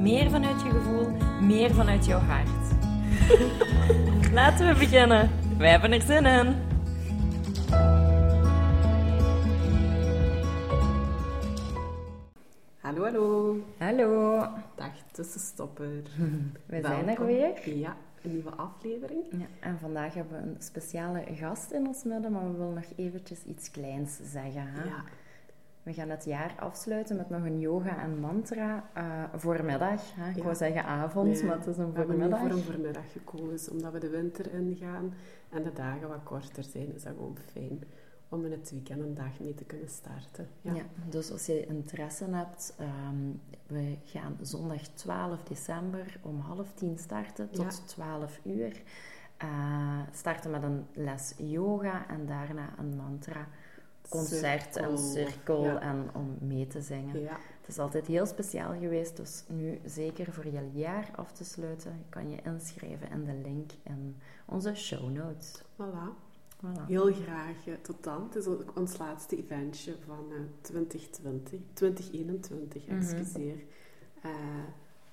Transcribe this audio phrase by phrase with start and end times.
[0.00, 1.08] meer vanuit je gevoel,
[1.40, 2.48] meer vanuit jouw hart.
[4.32, 5.30] Laten we beginnen.
[5.58, 6.54] Wij hebben er zin in.
[12.80, 13.56] Hallo, hallo.
[13.78, 14.38] Hallo,
[14.76, 16.02] Dag tussenstopper.
[16.66, 17.26] we zijn er Welkom.
[17.26, 17.76] weer.
[17.78, 19.22] Ja, een nieuwe aflevering.
[19.30, 22.92] Ja, en vandaag hebben we een speciale gast in ons midden, maar we willen nog
[22.96, 24.66] eventjes iets kleins zeggen.
[24.66, 24.84] Hè?
[24.84, 25.04] Ja,
[25.82, 30.14] We gaan het jaar afsluiten met nog een yoga en mantra eh, voormiddag.
[30.14, 30.30] Hè?
[30.30, 30.42] Ik Ja.
[30.42, 32.40] wou zeggen avond, Nee, maar het is een we hebben voormiddag.
[32.40, 35.14] voor een voormiddag gekozen, omdat we de winter ingaan
[35.50, 37.82] en de dagen wat korter zijn, is dat gewoon fijn
[38.28, 40.48] om in het weekend een dag mee te kunnen starten.
[40.60, 40.72] Ja.
[40.74, 40.82] Ja.
[41.08, 43.30] dus als je interesse hebt, ehm,
[43.66, 47.84] we gaan zondag 12 december om half tien starten tot Ja.
[47.86, 48.82] 12 uur.
[49.36, 53.48] Eh, starten met een les yoga en daarna een mantra,
[54.10, 55.80] concert en cirkel Ja.
[55.80, 57.20] en om mee te zingen.
[57.20, 57.38] Ja.
[57.60, 62.04] Het is altijd heel speciaal geweest, dus nu zeker voor je jaar af te sluiten,
[62.08, 64.16] kan je inschrijven in de link in
[64.46, 65.62] onze show notes.
[65.62, 66.28] Voilà.
[66.64, 66.86] Voilà.
[66.86, 68.22] Heel graag eh, tot dan.
[68.22, 72.96] Het is ook ons laatste eventje van eh, 2020, 2021, Mhm.
[72.96, 73.56] excuseer.
[74.22, 74.30] Eh,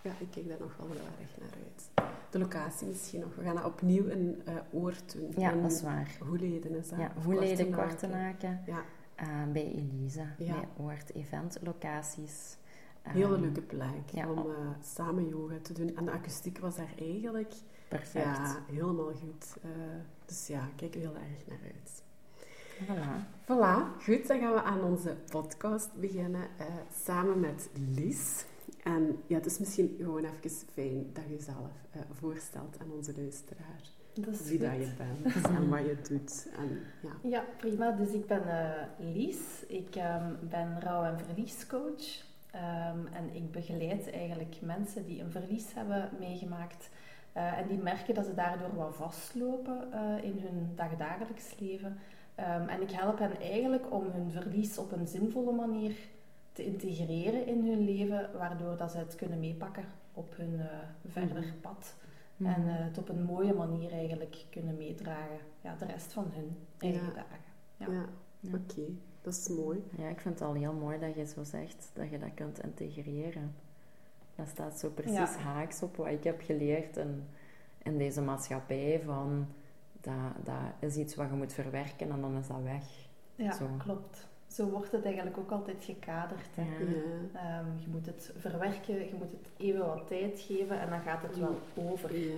[0.02, 2.10] ja, ik kijk daar nog wel heel erg naar uit.
[2.32, 3.36] De locatie misschien nog.
[3.36, 5.34] We gaan dat opnieuw in eh Oort doen.
[5.38, 6.18] Ja, In dat is waar.
[6.28, 7.00] Hoeleden is dat?
[7.00, 8.62] Ja, Hoeleden, Kortenaken.
[8.66, 8.84] Ja,
[9.16, 10.54] eh, bij Elisa, Ja.
[10.54, 12.58] bij Oort Eventlocaties.
[13.02, 14.32] hele Ehm, leuke plek ja.
[14.32, 14.46] om eh,
[14.84, 15.96] samen yoga te doen.
[15.96, 17.54] En de akoestiek was daar eigenlijk
[17.88, 18.26] Perfect.
[18.26, 19.58] ja, helemaal goed.
[19.64, 19.70] Eh,
[20.26, 22.04] dus ja, ik kijk er heel erg naar uit.
[22.86, 23.26] Voilà.
[23.44, 26.66] Voilà, goed, dan gaan we aan onze podcast beginnen eh,
[27.04, 28.46] samen met Lies.
[28.96, 33.14] En ja, het is misschien gewoon even fijn dat je jezelf eh, voorstelt aan onze
[33.18, 33.82] luisteraar.
[34.14, 34.68] Dat is Wie goed.
[34.68, 36.48] dat je bent en wat je doet.
[36.58, 37.30] En, ja.
[37.30, 37.92] Ja, prima.
[37.92, 38.84] Dus ik ben eh,
[39.14, 39.38] Lies.
[39.68, 42.26] Ik ehm, ben rouw- en verliescoach.
[42.52, 46.90] Ehm, en ik begeleid eigenlijk mensen die een verlies hebben meegemaakt.
[47.34, 49.92] eh, en die merken dat ze daardoor wat vastlopen
[50.24, 51.98] in hun dagdagelijks leven.
[52.36, 55.96] Ehm, en ik help hen eigenlijk om hun verlies op een zinvolle manier
[56.58, 60.66] te integreren in hun leven, waardoor dat ze het kunnen meepakken op hun eh,
[61.08, 61.60] verder Mhm.
[61.62, 61.96] pad.
[62.38, 62.50] Mhm.
[62.54, 65.38] En eh, het op een mooie manier eigenlijk kunnen meedragen.
[65.62, 67.14] Ja, de rest van hun eigen Ja.
[67.14, 67.40] dagen.
[67.78, 68.06] Ja, Ja.
[68.40, 68.50] Ja.
[68.58, 68.82] oké,
[69.22, 69.84] dat is mooi.
[69.98, 72.64] Ja, ik vind het al heel mooi dat je zo zegt dat je dat kunt
[72.64, 73.56] integreren.
[74.36, 75.38] Dat staat zo precies Ja.
[75.38, 77.24] haaks op wat ik heb geleerd in,
[77.84, 79.02] in deze maatschappij.
[79.06, 79.48] Van,
[80.02, 80.14] dat,
[80.44, 82.84] dat is iets wat je moet verwerken en dan is dat weg.
[83.36, 83.68] Ja, Zo.
[83.78, 84.27] klopt.
[84.48, 86.56] Zo wordt het eigenlijk ook altijd gekaderd.
[86.56, 86.62] Hè.
[86.62, 87.00] Ja.
[87.34, 91.22] Ehm, je moet het verwerken, je moet het even wat tijd geven en dan gaat
[91.22, 92.18] het wel over.
[92.18, 92.36] ja,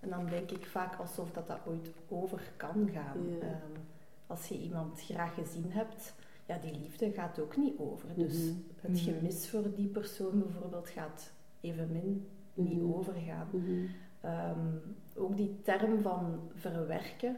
[0.00, 3.28] En dan denk ik vaak alsof dat, dat ooit over kan gaan.
[3.30, 3.46] Ja.
[3.46, 3.80] Ehm,
[4.26, 6.14] als je iemand graag gezien hebt,
[6.46, 8.08] ja, die liefde gaat ook niet over.
[8.14, 8.54] Dus Mhm.
[8.80, 9.00] het Mhm.
[9.14, 12.92] gemis voor die persoon bijvoorbeeld gaat evenmin niet Mhm.
[12.92, 13.48] overgaan.
[14.20, 14.58] Ehm,
[15.16, 17.36] ook die term van verwerken,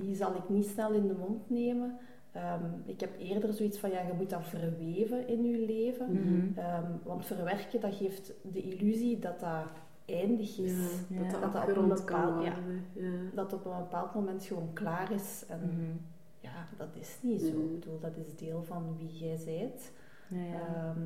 [0.00, 1.98] die zal ik niet snel in de mond nemen.
[2.32, 6.12] Ehm, ik heb eerder zoiets van, ja, je moet dat verweven in je leven.
[6.12, 6.58] Mhm.
[6.58, 9.64] Ehm, want verwerken, dat geeft de illusie dat dat
[10.04, 10.72] eindig is.
[11.08, 11.22] Ja, Ja.
[11.22, 13.10] dat dat Dat dat op een kan bepaald- ja.
[13.34, 15.44] Dat op een bepaald moment gewoon klaar is.
[15.48, 15.90] En Mhm.
[16.40, 17.46] ja, dat is niet zo.
[17.46, 19.90] Ik bedoel, dat is deel van wie jij bent.
[20.28, 20.66] Ja, ja.
[20.66, 20.98] Ehm,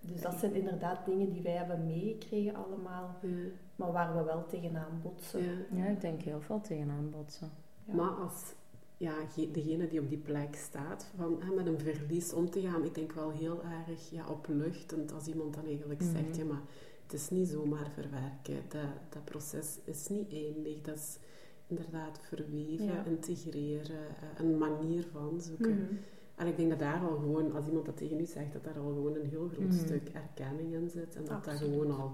[0.00, 3.28] dus dat zijn inderdaad dingen die wij hebben meegekregen allemaal, Ja.
[3.76, 5.42] maar waar we wel tegenaan botsen.
[5.44, 5.52] Ja.
[5.70, 7.50] ja, ik denk heel veel tegenaan botsen.
[7.84, 7.94] Ja.
[7.94, 8.54] Maar als
[8.96, 12.60] ja, ge- degene die op die plek staat, van, hè, met een verlies om te
[12.60, 16.10] gaan, ik denk wel heel erg ja, opluchtend als iemand dan eigenlijk Mhm.
[16.10, 16.62] zegt, ja, maar
[17.02, 21.18] het is niet zomaar verwerken, dat, dat proces is niet eindig, dat is
[21.66, 23.04] inderdaad verweven, Ja.
[23.04, 25.74] integreren, eh, een manier van zoeken.
[25.74, 25.94] Mhm.
[26.36, 28.78] En ik denk dat daar al gewoon, als iemand dat tegen u zegt, dat daar
[28.78, 29.78] al gewoon een heel groot Mhm.
[29.84, 31.14] stuk erkenning in zit.
[31.16, 31.60] En dat daar Absoluut.
[31.72, 32.12] gewoon al,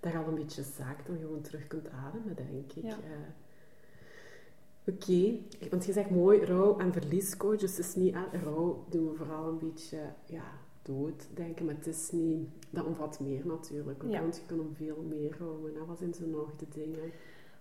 [0.00, 2.84] dat je al een beetje zaakt en gewoon terug kunt ademen, denk ik.
[2.84, 2.96] Ja.
[4.94, 5.38] Oké,
[5.70, 9.14] want je zegt mooi rouw- en verliescoach, dus het is niet aan rouw doen we
[9.14, 10.44] vooral een beetje ja,
[10.82, 14.20] dood denken, maar het is niet, dat omvat meer natuurlijk, Ja.
[14.20, 15.74] want je kan om veel meer rouwen.
[15.74, 15.84] hè.
[15.84, 16.98] Wat zijn zo nog de dingen?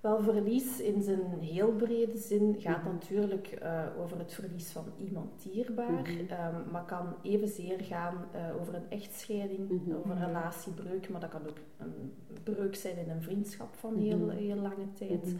[0.01, 2.91] Wel, verlies in zijn heel brede zin gaat Mhm.
[2.93, 6.31] natuurlijk eh, over het verlies van iemand dierbaar, Mhm.
[6.31, 9.95] ehm, maar kan evenzeer gaan eh, over een echtscheiding, Mhm.
[9.97, 12.11] over een relatiebreuk, maar dat kan ook een
[12.43, 15.35] breuk zijn in een vriendschap van heel, heel lange tijd.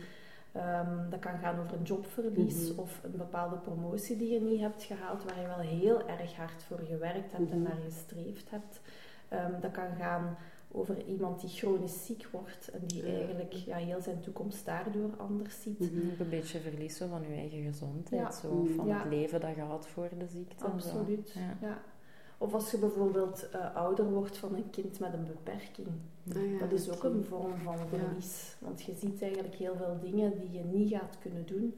[0.51, 2.79] Ehm, dat kan gaan over een jobverlies Mhm.
[2.79, 6.63] of een bepaalde promotie die je niet hebt gehaald, waar je wel heel erg hard
[6.63, 7.67] voor gewerkt hebt en Mhm.
[7.69, 8.79] naar gestreefd hebt.
[9.27, 10.37] Ehm, dat kan gaan
[10.71, 13.13] over iemand die chronisch ziek wordt en die Ja.
[13.17, 15.79] eigenlijk ja, heel zijn toekomst daardoor anders ziet.
[15.79, 16.21] Mhm.
[16.21, 18.31] Een beetje verlies zo van je eigen gezondheid, Ja.
[18.31, 18.97] zo, van Ja.
[18.99, 20.65] het leven dat je had voor de ziekte.
[20.65, 21.35] Absoluut.
[21.61, 21.77] Ja.
[22.41, 25.87] Of als je bijvoorbeeld eh, ouder wordt van een kind met een beperking.
[26.35, 28.55] Ah ja, Dat is ook een vorm van verlies.
[28.59, 31.75] Want je ziet eigenlijk heel veel dingen die je niet gaat kunnen doen.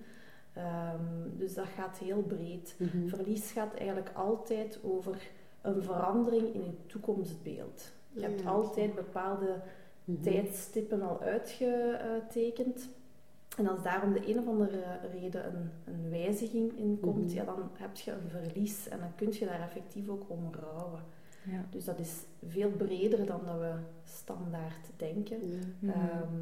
[0.54, 1.00] Ehm,
[1.38, 2.76] dus dat gaat heel breed.
[2.78, 3.08] Mhm.
[3.08, 5.30] Verlies gaat eigenlijk altijd over
[5.62, 7.92] een verandering in je toekomstbeeld.
[8.12, 9.62] Je Ah hebt altijd bepaalde
[10.06, 10.22] Mhm.
[10.22, 12.90] tijdstippen al uitgetekend.
[13.62, 17.34] En als daar om de een of andere reden een, een wijziging in komt, Mhm.
[17.36, 21.00] ja, dan heb je een verlies en dan kun je daar effectief ook om rouwen.
[21.44, 21.66] Ja.
[21.70, 23.74] Dus dat is veel breder dan dat we
[24.04, 25.38] standaard denken.
[25.52, 25.58] Ja.
[25.80, 25.92] Mhm.
[25.92, 26.36] Ehm,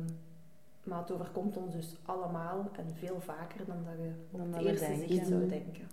[0.83, 4.51] maar het overkomt ons dus allemaal en veel vaker dan dat je op Dan het
[4.54, 5.10] dat we eerste denken.
[5.16, 5.88] zicht zou denken.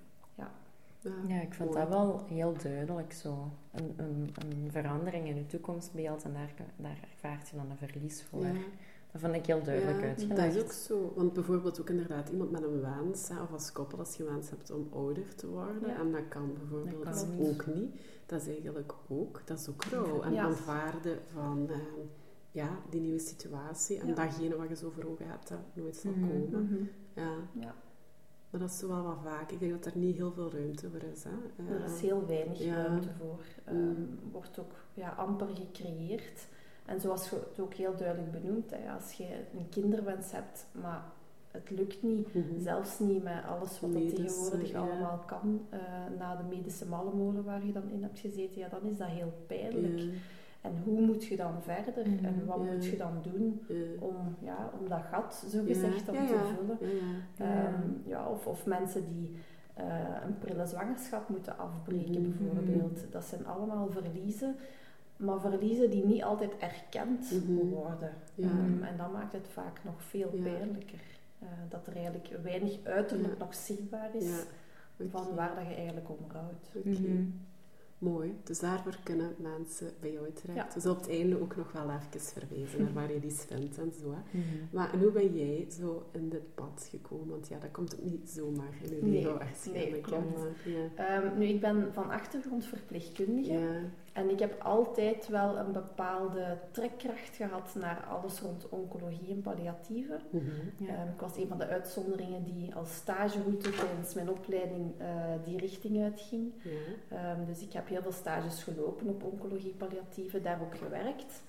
[1.29, 1.81] Ja, ik vind mooi.
[1.81, 3.51] dat wel heel duidelijk zo.
[3.73, 8.23] Een, een, een verandering in je toekomstbeeld en daar, daar ervaart je dan een verlies
[8.23, 8.45] voor.
[8.47, 8.53] Ja.
[9.21, 10.37] Dat vind ik heel duidelijk ja, uitgelegd.
[10.41, 11.13] Dat is ook zo.
[11.17, 14.51] Want bijvoorbeeld ook inderdaad iemand met een wens, hè, of als koppel als je wens
[14.51, 15.89] hebt om ouder te worden.
[15.89, 15.99] Ja.
[15.99, 17.49] En dat kan bijvoorbeeld Dat kan niet.
[17.49, 18.01] ook niet.
[18.27, 20.23] Dat is eigenlijk ook, dat is ook rouw.
[20.23, 20.43] En Ja.
[20.45, 21.77] aanvaarden van eh,
[22.51, 23.99] ja, die nieuwe situatie.
[24.01, 24.15] En Ja.
[24.15, 26.29] datgene wat je zo voor ogen hebt, dat nooit zal Mhm.
[26.29, 26.91] komen.
[27.15, 27.31] Ja.
[27.61, 27.75] Ja,
[28.51, 29.51] Maar dat is zo wel wat vaak.
[29.51, 31.25] Ik denk dat er niet heel veel ruimte voor is.
[31.25, 31.31] Hè.
[31.75, 32.75] er is heel weinig Ja.
[32.87, 33.41] ruimte voor.
[33.65, 34.19] Ehm, Mm.
[34.33, 36.49] Wordt ook ja, amper gecreëerd.
[36.87, 39.25] En zoals je het ook heel duidelijk benoemt, hè, als je
[39.59, 41.03] een kinderwens hebt, maar
[41.51, 42.61] het lukt niet, Mhm.
[42.61, 44.79] zelfs niet met alles wat er Medisch, tegenwoordig ja.
[44.81, 45.79] allemaal kan, eh,
[46.19, 49.33] na de medische mallenmolen waar je dan in hebt gezeten, ja, dan is dat heel
[49.47, 49.99] pijnlijk.
[49.99, 50.11] Ja,
[50.61, 52.09] En hoe moet je dan verder?
[52.09, 52.25] Mhm.
[52.25, 52.73] En wat Ja.
[52.73, 53.61] moet je dan doen
[54.01, 56.79] om, ja, om dat gat, zo gezegd, dan te vullen?
[57.39, 57.45] Ja.
[57.45, 59.37] Ehm, ja, of, of mensen die
[59.75, 59.85] eh,
[60.27, 62.31] een prille zwangerschap moeten afbreken, Mhm.
[62.39, 63.01] bijvoorbeeld.
[63.11, 64.57] Dat zijn allemaal verliezen,
[65.17, 67.69] maar verliezen die niet altijd erkend Mhm.
[67.69, 68.13] worden.
[68.35, 68.47] Ja.
[68.49, 70.43] Ehm, en dat maakt het vaak nog veel Ja.
[70.43, 71.01] pijnlijker.
[71.39, 73.45] Eh, dat er eigenlijk weinig uiterlijk Ja.
[73.45, 74.29] nog zichtbaar is
[75.11, 76.85] van waar dat je eigenlijk om rouwt.
[76.85, 77.25] Mhm.
[77.99, 78.35] Mooi.
[78.45, 80.59] Dus daarvoor kunnen mensen bij jou terecht.
[80.69, 80.75] Ja.
[80.75, 83.79] We zullen op het einde ook nog wel even verwijzen naar waar je die vindt
[83.79, 84.11] en zo.
[84.11, 84.39] Hè.
[84.39, 84.45] Mhm.
[84.71, 87.29] Maar en hoe ben jij zo in dit pad gekomen?
[87.29, 89.91] Want ja, dat komt ook niet zomaar in je Nee, leven waarschijnlijk.
[89.91, 90.41] nee, klopt.
[90.95, 93.81] Ehm, nu, ik ben van achtergrond verpleegkundige.
[94.17, 100.19] En ik heb altijd wel een bepaalde trekkracht gehad naar alles rond oncologie en palliatieve.
[100.31, 100.45] Mhm.
[100.79, 100.89] Ja.
[100.95, 105.07] Ehm, ik was een van de uitzonderingen die als stageroute tijdens mijn opleiding eh,
[105.45, 106.53] die richting uitging.
[106.63, 107.17] Ja.
[107.17, 111.43] Ehm, dus ik heb heel veel stages gelopen op oncologie palliatieve, daar ook gewerkt.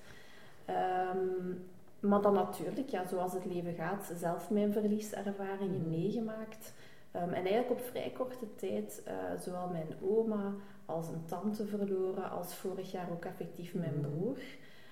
[0.66, 1.54] Ehm,
[2.00, 5.90] maar dan natuurlijk, ja, zoals het leven gaat, zelf mijn verlieservaringen Mhm.
[5.90, 6.74] meegemaakt.
[7.12, 10.54] Ehm, en eigenlijk op vrij korte tijd eh, zowel mijn oma
[10.88, 14.10] als een tante verloren, als vorig jaar ook effectief mijn Mhm.
[14.10, 14.38] broer.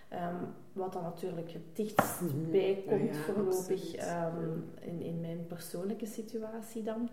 [0.09, 0.43] Ehm,
[0.73, 2.51] wat dan natuurlijk het dichtst Mhm.
[2.51, 4.49] bij komt Ja, ja, voorlopig ehm,
[4.79, 7.09] in, in mijn persoonlijke situatie dan.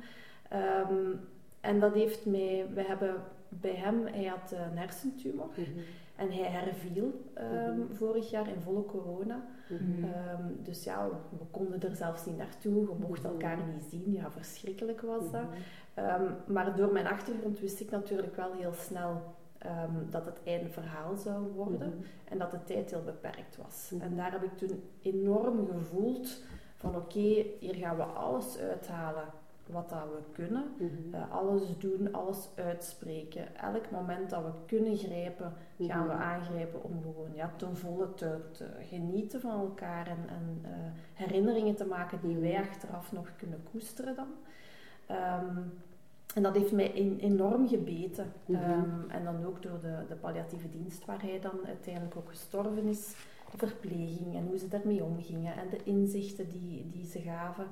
[0.49, 1.15] Ehm,
[1.61, 3.15] en dat heeft mij, we hebben
[3.61, 5.79] bij hem, hij had een hersentumor Mhm.
[6.17, 7.93] en hij herviel ehm, Mhm.
[7.95, 9.45] vorig jaar in volle corona.
[9.69, 10.05] Mhm.
[10.05, 14.13] Ehm, dus ja, we konden er zelfs niet naartoe, we mochten elkaar niet zien.
[14.13, 15.45] Ja, verschrikkelijk was dat.
[15.95, 19.23] Ehm, maar door mijn achtergrond wist ik natuurlijk wel heel snel
[20.11, 23.93] dat het einde verhaal zou worden en dat de tijd heel beperkt was.
[24.01, 26.43] En daar heb ik toen enorm gevoeld
[26.77, 29.25] van oké, hier gaan we alles uithalen
[29.67, 30.65] wat dat we kunnen.
[30.79, 31.15] Mhm.
[31.15, 33.57] Eh, alles doen, alles uitspreken.
[33.57, 36.23] Elk moment dat we kunnen grijpen, gaan we Mhm.
[36.23, 40.71] aangrijpen om gewoon ja, ten volle te, te genieten van elkaar en, en eh,
[41.15, 42.61] herinneringen te maken die wij Mhm.
[42.63, 44.29] achteraf nog kunnen koesteren dan.
[45.07, 45.57] Ehm,
[46.35, 48.33] en dat heeft mij en- enorm gebeten.
[48.49, 52.85] Ehm, en dan ook door de, de palliatieve dienst waar hij dan uiteindelijk ook gestorven
[52.85, 53.15] is.
[53.51, 57.67] De verpleging en hoe ze daarmee omgingen en de inzichten die, die ze gaven.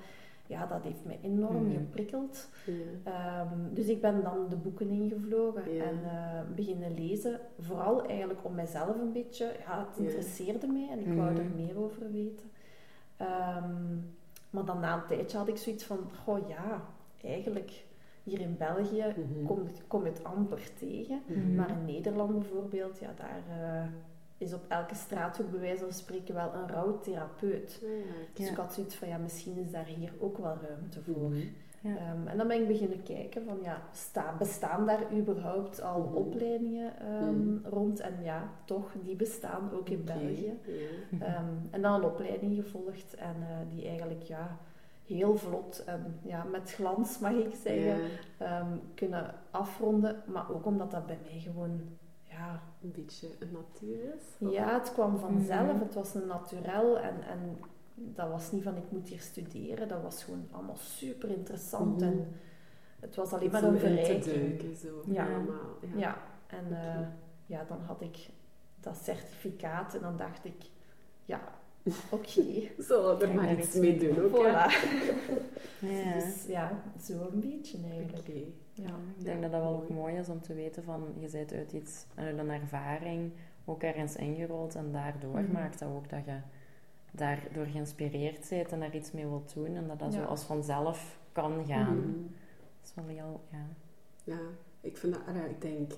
[0.51, 1.73] Ja, dat heeft mij enorm Mhm.
[1.73, 2.49] geprikkeld.
[3.05, 7.41] Ehm, dus ik ben dan de boeken ingevlogen en eh, beginnen lezen.
[7.59, 9.45] Vooral eigenlijk om mezelf een beetje...
[9.67, 11.55] Ja, het interesseerde mij en ik wou er Mhm.
[11.55, 12.51] meer over weten.
[13.17, 13.97] Ehm,
[14.51, 15.99] maar dan na een tijdje had ik zoiets van...
[16.25, 16.83] Goh, ja,
[17.23, 17.85] eigenlijk
[18.23, 19.47] hier in België Mhm.
[19.47, 21.21] kom, kom je het amper tegen.
[21.57, 23.87] Maar in Nederland bijvoorbeeld, ja, daar, eh,
[24.41, 27.79] is op elke straathoek bij wijze van spreken wel een rouwtherapeut.
[27.83, 27.89] Ja,
[28.33, 28.51] Dus Ja.
[28.51, 31.29] ik had zoiets van, ja, misschien is daar hier ook wel ruimte voor.
[31.31, 31.39] Mhm.
[31.83, 31.97] Ja.
[31.97, 36.15] Ehm, en dan ben ik beginnen kijken van, ja, sta, bestaan daar überhaupt al Mhm.
[36.15, 37.67] opleidingen ehm, Mhm.
[37.69, 38.01] rond?
[38.01, 40.59] En ja, toch, die bestaan ook in België.
[41.21, 44.57] Ehm, en dan een opleiding gevolgd en eh, die eigenlijk, ja,
[45.07, 48.01] heel vlot en ja, met glans, mag ik zeggen,
[48.39, 50.23] ehm, kunnen afronden.
[50.27, 51.81] Maar ook omdat dat bij mij gewoon,
[52.41, 54.51] ja, een beetje een natuur is.
[54.53, 55.73] ja, het kwam vanzelf.
[55.73, 55.79] Mhm.
[55.83, 57.59] Het was een naturel en, en
[57.95, 59.89] dat was niet van ik moet hier studeren.
[59.89, 62.05] Dat was gewoon allemaal super interessant Mhm.
[62.11, 62.29] en
[63.01, 64.25] het was alleen maar Zo een verrijking.
[64.25, 65.03] duiken, zo.
[65.07, 65.27] Ja.
[65.35, 65.77] Allemaal.
[65.81, 65.99] Ja.
[65.99, 66.17] Ja,
[66.47, 66.75] en Oké.
[66.75, 67.07] eh,
[67.47, 68.29] ja, dan had ik
[68.81, 70.55] dat certificaat en dan dacht ik,
[71.25, 71.41] ja,
[72.11, 72.43] oké.
[72.79, 74.71] Zullen we er maar iets mee doen ook, ja.
[74.71, 74.75] Voilà.
[75.81, 76.13] Ja.
[76.15, 78.29] Dus ja, zo een beetje eigenlijk.
[78.29, 78.41] Oké.
[78.83, 78.95] Ja.
[79.19, 81.73] Ik denk dat dat wel ook mooi is om te weten van je bent uit
[81.73, 83.33] iets, uit een ervaring
[83.65, 85.53] ook ergens ingerold en daardoor Mhm.
[85.53, 86.37] maakt dat ook dat je
[87.13, 91.19] daardoor geïnspireerd bent en daar iets mee wilt doen en dat dat zo als vanzelf
[91.33, 91.97] kan gaan.
[91.99, 92.23] Mhm.
[92.81, 93.67] Dat is wel heel, ja.
[94.25, 94.39] Ja,
[94.81, 95.93] ik vind dat, ik denk,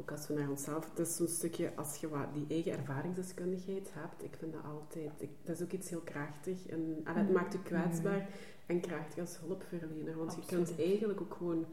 [0.00, 3.90] ook als we naar onszelf, het is zo'n stukje, als je wat die eigen ervaringsdeskundigheid
[3.94, 6.66] hebt, ik vind dat altijd, ik, dat is ook iets heel krachtig.
[6.66, 7.32] En, allee, het Mhm.
[7.32, 8.26] maakt je kwetsbaar
[8.66, 11.64] en krachtig als hulpverlener, want je kunt eigenlijk ook gewoon,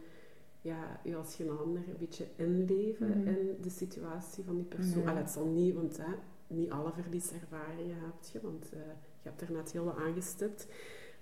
[0.63, 3.27] ja, je als ander een beetje inleven Mhm.
[3.27, 5.07] in de situatie van die persoon.
[5.07, 6.13] Allee, het zal niet, want hè,
[6.47, 8.79] niet alle verlieservaringen heb je, want eh,
[9.21, 10.67] je hebt er net heel wat aangestipt.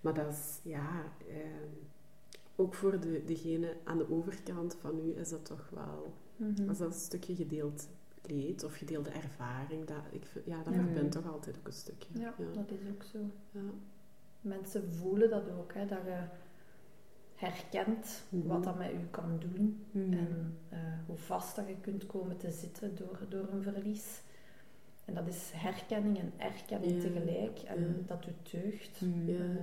[0.01, 1.69] Maar dat is, ja, ehm,
[2.55, 6.69] ook voor de, degene aan de overkant van u is dat toch wel, Mhm.
[6.69, 7.87] als dat een stukje gedeeld
[8.25, 10.83] leed of gedeelde ervaring, dat, ik ja, dat Ja.
[10.83, 12.19] verbindt toch altijd ook een stukje.
[12.19, 12.45] Ja, ja.
[12.53, 13.19] dat is ook zo.
[13.51, 13.69] Ja.
[14.41, 16.23] Mensen voelen dat ook, hè, dat je
[17.41, 18.47] herkent Mhm.
[18.47, 19.85] wat dat met u kan doen.
[19.91, 20.13] Mhm.
[20.13, 24.21] En eh, hoe vast dat je kunt komen te zitten door, door een verlies.
[25.05, 27.59] En dat is herkenning en erkenning Ja, tegelijk.
[27.59, 27.87] En ja.
[28.05, 29.01] dat doet deugd.
[29.01, 29.29] Mhm.
[29.29, 29.35] Ja.
[29.39, 29.55] Eh,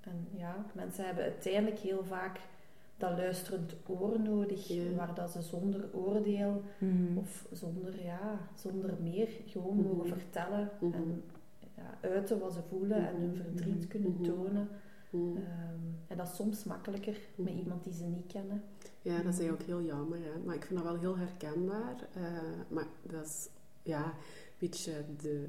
[0.00, 2.40] en ja, mensen hebben uiteindelijk heel vaak
[2.96, 6.62] dat luisterend oor nodig, waar dat ze zonder oordeel
[7.14, 11.22] of zonder, ja, zonder meer gewoon mogen vertellen en
[11.76, 14.68] ja, uiten wat ze voelen en hun verdriet kunnen tonen.
[15.16, 15.36] Mhm.
[15.36, 17.58] Ehm, en dat is soms makkelijker met Mhm.
[17.58, 18.62] iemand die ze niet kennen.
[19.02, 20.18] Ja, dat is eigenlijk ook heel jammer.
[20.18, 20.38] Hè?
[20.44, 22.08] Maar ik vind dat wel heel herkenbaar.
[22.14, 22.22] eh,
[22.68, 23.48] maar dat is
[23.82, 24.12] ja, een
[24.58, 25.44] beetje de...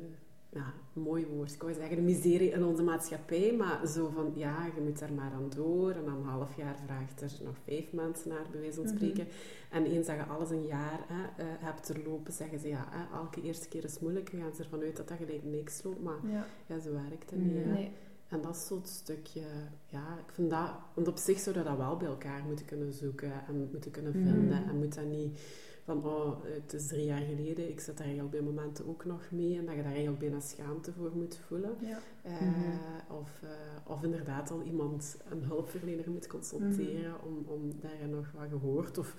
[0.49, 1.53] Ja, mooi woord.
[1.53, 3.53] Ik wou zeggen de miserie in onze maatschappij.
[3.57, 5.91] Maar zo van, ja, je moet daar maar aan door.
[5.91, 8.95] En na een half jaar vraagt er nog vijf mensen naar, bij wijze van Mhm.
[8.95, 9.27] spreken.
[9.71, 12.85] En eens dat je alles een jaar hè, eh, hebt er lopen, zeggen ze, ja,
[12.89, 14.31] hè, elke eerste keer is moeilijk.
[14.31, 16.03] Dan gaan ze ervan uit dat dat gelijk niks loopt.
[16.03, 17.53] Maar Ja, ja, zo werkt het niet.
[17.63, 17.71] Hè.
[17.71, 17.91] nee.
[18.29, 19.41] En dat is zo'n stukje,
[19.85, 22.93] ja, ik vind dat, want op zich zouden we dat wel bij elkaar moeten kunnen
[22.93, 24.29] zoeken en moeten kunnen Mhm.
[24.29, 24.63] vinden.
[24.67, 25.39] En moet dat niet
[25.83, 29.21] van, oh, het is drie jaar geleden, ik zit daar eigenlijk bij momenten ook nog
[29.31, 31.75] mee en dat je daar eigenlijk bijna schaamte voor moet voelen.
[31.79, 31.99] Ja.
[32.21, 33.15] Eh, Mhm.
[33.19, 33.49] of, eh,
[33.91, 37.25] of inderdaad al iemand, een hulpverlener moet consulteren Mhm.
[37.27, 39.15] om, om daar nog wat gehoord of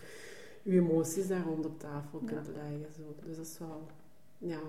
[0.62, 2.26] je emoties daar rond op tafel Ja.
[2.26, 2.94] kunt leggen.
[2.96, 3.14] Zo.
[3.26, 3.86] Dus dat is wel,
[4.38, 4.60] ja.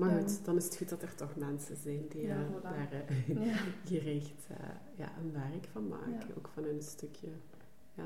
[0.00, 0.20] Maar Ja.
[0.20, 2.62] goed, dan is het goed dat er toch mensen zijn die Ja, eh, voilà.
[2.62, 3.54] daar eh, Ja.
[3.98, 4.56] gericht eh,
[4.96, 6.10] ja, een werk van maken.
[6.28, 6.34] Ja.
[6.38, 7.28] Ook van een stukje.
[7.94, 8.04] Ja.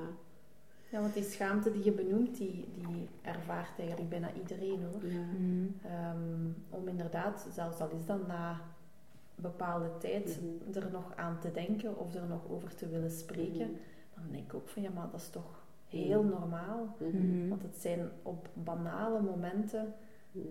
[0.91, 5.07] ja, want die schaamte die je benoemt, die, die ervaart eigenlijk bijna iedereen hoor.
[5.11, 5.21] Ja.
[5.39, 5.67] Mhm.
[5.83, 8.61] Ehm, om inderdaad, zelfs al is dat na
[9.35, 10.79] bepaalde tijd, Mhm.
[10.79, 13.79] er nog aan te denken of er nog over te willen spreken, Mhm.
[14.15, 16.97] dan denk ik ook van ja, maar dat is toch heel normaal.
[16.99, 17.17] Mhm.
[17.39, 17.49] Mhm.
[17.49, 19.95] Want het zijn op banale momenten.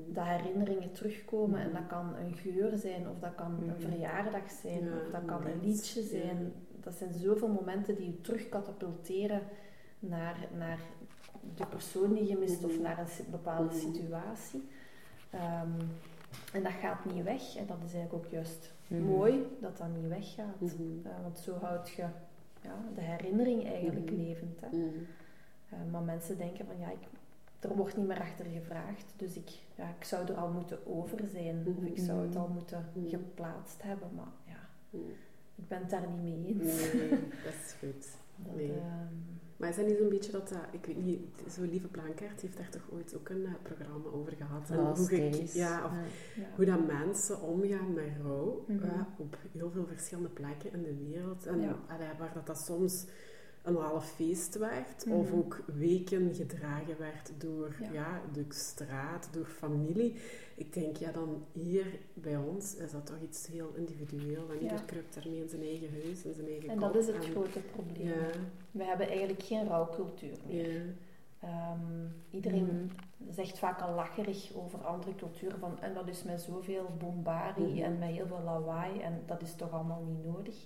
[0.08, 1.75] Dat herinneringen terugkomen en Mhm.
[1.78, 3.80] dat kan een geur zijn of dat kan een Mhm.
[3.80, 6.54] verjaardag zijn of dat kan een liedje zijn.
[6.82, 9.42] Dat zijn zoveel momenten die je terugkatapulteren
[10.00, 10.80] naar, naar
[11.56, 12.82] de persoon die je mist of Mhm.
[12.82, 14.63] naar een bepaalde situatie.
[15.30, 15.80] Ehm,
[16.54, 20.08] en dat gaat niet weg en dat is eigenlijk ook juist mooi dat dat niet
[20.08, 20.62] weggaat.
[20.62, 22.06] Eh, want zo houd je
[22.62, 24.60] ja, de herinnering eigenlijk levend.
[24.62, 24.68] Hè?
[24.68, 27.08] Eh, maar mensen denken van ja, ik,
[27.63, 31.27] er wordt niet meer achter gevraagd, dus ik, ja, ik zou er al moeten over
[31.32, 33.08] zijn of ik zou het al moeten Mhm.
[33.08, 34.10] geplaatst hebben.
[34.15, 35.03] Maar ja, Mhm.
[35.55, 36.93] ik ben het daar niet mee eens.
[36.93, 37.10] Nee,
[37.43, 38.08] dat is goed.
[38.46, 38.72] Dat, Nee.
[38.72, 39.15] ehm,
[39.58, 42.58] Maar is dat niet zo'n beetje dat, dat ik weet niet, zo'n lieve Plankaart heeft
[42.58, 44.70] daar toch ooit ook een eh, programma over gehad.
[44.70, 45.53] En Last hoe, days.
[45.53, 45.91] ja, of
[46.36, 46.43] ja.
[46.55, 48.84] hoe dat mensen omgaan met rouw Mhm.
[48.84, 51.46] eh, op heel veel verschillende plekken in de wereld.
[51.46, 51.75] En Ja.
[51.88, 53.05] allee, waar dat, dat soms
[53.63, 55.15] een half feest werd, Mhm.
[55.15, 57.91] of ook weken gedragen werd door Ja.
[57.91, 58.22] ja.
[58.34, 60.15] de straat, door familie.
[60.55, 64.50] Ik denk, ja, dan hier bij ons is dat toch iets heel individueel.
[64.50, 64.84] En ieder Ja.
[64.86, 67.60] kruipt daarmee in zijn eigen huis, in zijn eigen En dat is het En- grote
[67.60, 68.08] probleem.
[68.08, 68.27] Ja,
[68.72, 70.74] We hebben eigenlijk geen rouwcultuur meer.
[70.74, 70.82] ja.
[71.39, 73.32] Ehm, iedereen Mhm.
[73.34, 77.82] zegt vaak al lacherig over andere culturen van en dat is met zoveel bombardie Mhm.
[77.84, 80.65] en met heel veel lawaai en dat is toch allemaal niet nodig.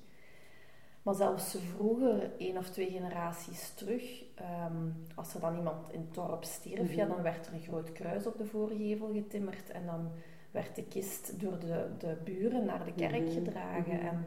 [1.07, 4.73] Maar zelfs vroeger, één of twee generaties terug, ehm,
[5.15, 7.13] als er dan iemand in het dorp stierf, ja, Mhm.
[7.13, 10.09] dan werd er een groot kruis op de voorgevel getimmerd en dan
[10.51, 13.31] werd de kist door de, de buren naar de kerk Mhm.
[13.31, 13.95] gedragen.
[13.95, 14.05] Mhm.
[14.05, 14.25] En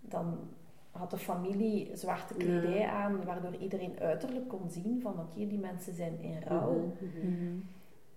[0.00, 0.38] dan
[0.90, 5.94] had de familie zwarte kledij aan, waardoor iedereen uiterlijk kon zien van oké, die mensen
[5.94, 6.92] zijn in rouw.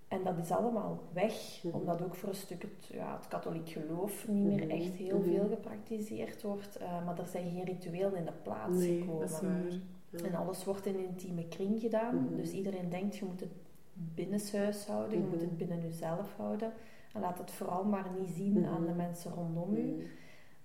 [0.08, 1.76] En dat is allemaal weg, Mhm.
[1.76, 4.70] omdat ook voor een stuk het, ja, het katholiek geloof niet meer Mhm.
[4.70, 5.30] echt heel Mhm.
[5.30, 6.76] veel gepraktiseerd wordt.
[6.76, 9.20] eh, maar er zijn geen rituelen in de plaats Nee, gekomen.
[9.20, 9.64] dat is waar.
[10.10, 10.24] Ja.
[10.26, 12.30] En alles wordt in een intieme kring gedaan.
[12.36, 13.52] Dus iedereen denkt, je moet het
[13.94, 16.74] binnenshuis houden, je moet het binnen jezelf houden.
[17.14, 20.08] En laat het vooral maar niet zien aan de mensen rondom u.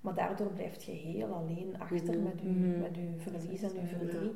[0.00, 2.80] Maar daardoor blijf je heel alleen achter met, je, Mhm.
[2.80, 4.28] met je verlies en je Ja.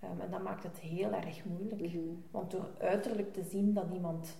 [0.00, 1.80] Ehm, en dat maakt het heel erg moeilijk.
[1.80, 1.98] Mhm.
[2.30, 4.36] Want door uiterlijk te zien dat iemand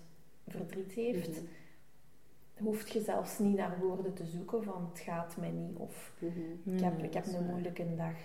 [0.49, 2.65] verdriet heeft, Mhm.
[2.65, 6.75] hoef je zelfs niet naar woorden te zoeken van het gaat mij niet of Mhm.
[6.77, 8.17] ik heb, ik heb een moeilijke dag.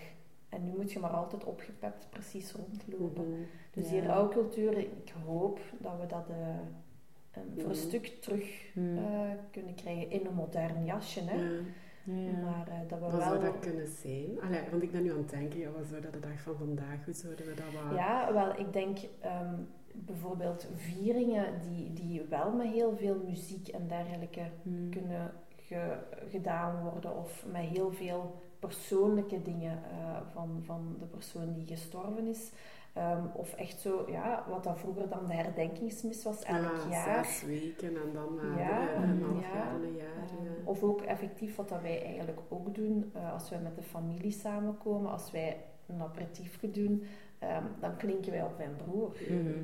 [0.48, 3.30] En nu moet je maar altijd opgepept precies rondlopen.
[3.30, 3.40] Mhm.
[3.72, 3.90] Dus Ja.
[3.90, 10.10] die rouwcultuur, ik hoop dat we dat eh, voor een stuk terug eh, kunnen krijgen
[10.10, 11.20] in een modern jasje.
[11.20, 11.60] Hè?
[12.04, 13.20] Maar eh, dat we Wat wel...
[13.22, 14.40] zou dat kunnen zijn?
[14.42, 16.54] Allee, want ik ben nu aan het denken, ja, wat zou dat de dag van
[16.56, 17.96] vandaag, hoe zouden we dat wat...
[17.98, 19.54] Ja, wel, ik denk ehm,
[19.94, 24.90] bijvoorbeeld vieringen die, die wel met heel veel muziek en dergelijke Mhm.
[24.90, 25.98] kunnen ge-
[26.30, 32.26] gedaan worden of met heel veel persoonlijke dingen eh, van, van de persoon die gestorven
[32.26, 32.50] is.
[32.94, 37.24] Ehm, of echt zo, ja, wat dat vroeger dan de herdenkingsmis was, elk Ah, jaar.
[37.24, 39.54] Zes weken en dan na Ja, een half ja.
[39.54, 40.06] jaar en een jaar.
[40.38, 40.50] Ehm, ja.
[40.64, 44.30] Of ook effectief wat dat wij eigenlijk ook doen, eh, als wij met de familie
[44.32, 47.02] samenkomen, als wij een aperitiefje doen,
[47.38, 49.16] ehm, dan klinken wij op mijn broer.
[49.28, 49.62] Mhm.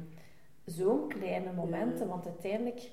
[0.65, 2.07] Zo'n kleine momenten, Ja.
[2.07, 2.91] want uiteindelijk,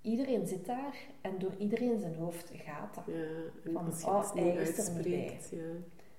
[0.00, 3.04] iedereen zit daar en door iedereen zijn hoofd gaat dat.
[3.06, 3.22] Ja,
[3.64, 4.06] en Van, als je
[4.40, 5.70] oh, niet is er niet uitspreekt, ja.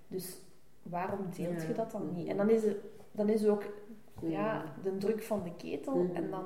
[0.08, 0.38] Dus
[0.84, 1.68] waarom deelt Ja.
[1.68, 2.28] je dat dan niet?
[2.28, 2.78] En dan is, het,
[3.12, 3.64] dan is ook
[4.22, 6.16] ja, de druk van de ketel Mhm.
[6.16, 6.46] en dan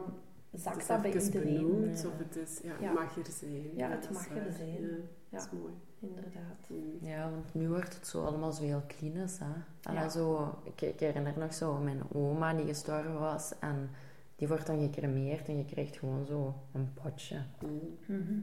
[0.53, 1.53] zakt dat bij iedereen.
[1.67, 2.07] benoemd, Ja.
[2.07, 2.91] of het is, ja, het Ja.
[2.93, 3.75] mag er zijn.
[3.75, 4.53] Ja, het dat is mag er waar.
[4.53, 4.71] zijn.
[4.81, 5.37] Ja, Ja.
[5.37, 5.73] dat is mooi.
[5.99, 6.69] Inderdaad.
[6.69, 6.97] Mm.
[7.07, 9.91] Ja, want nu wordt het zo allemaal zo heel klinisch, hè.
[9.93, 10.09] Ja.
[10.09, 13.89] zo, ik, ik herinner nog zo mijn oma die gestorven was en
[14.35, 17.41] die wordt dan gecremeerd en je krijgt gewoon zo een potje.
[17.65, 17.97] Mm.
[18.05, 18.39] Mhm.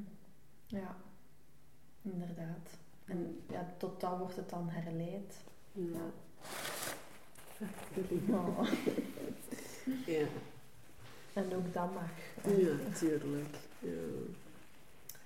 [0.66, 0.96] Ja,
[2.02, 2.78] inderdaad.
[3.04, 5.44] En ja, tot dan wordt het dan herleid.
[5.74, 6.00] Ja.
[10.06, 10.26] Ja,
[11.32, 12.10] En ook dat mag.
[12.58, 13.54] ja, tuurlijk.
[13.78, 13.90] Ja.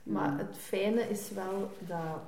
[0.03, 0.39] Maar Mm.
[0.39, 2.21] het fijne is wel dat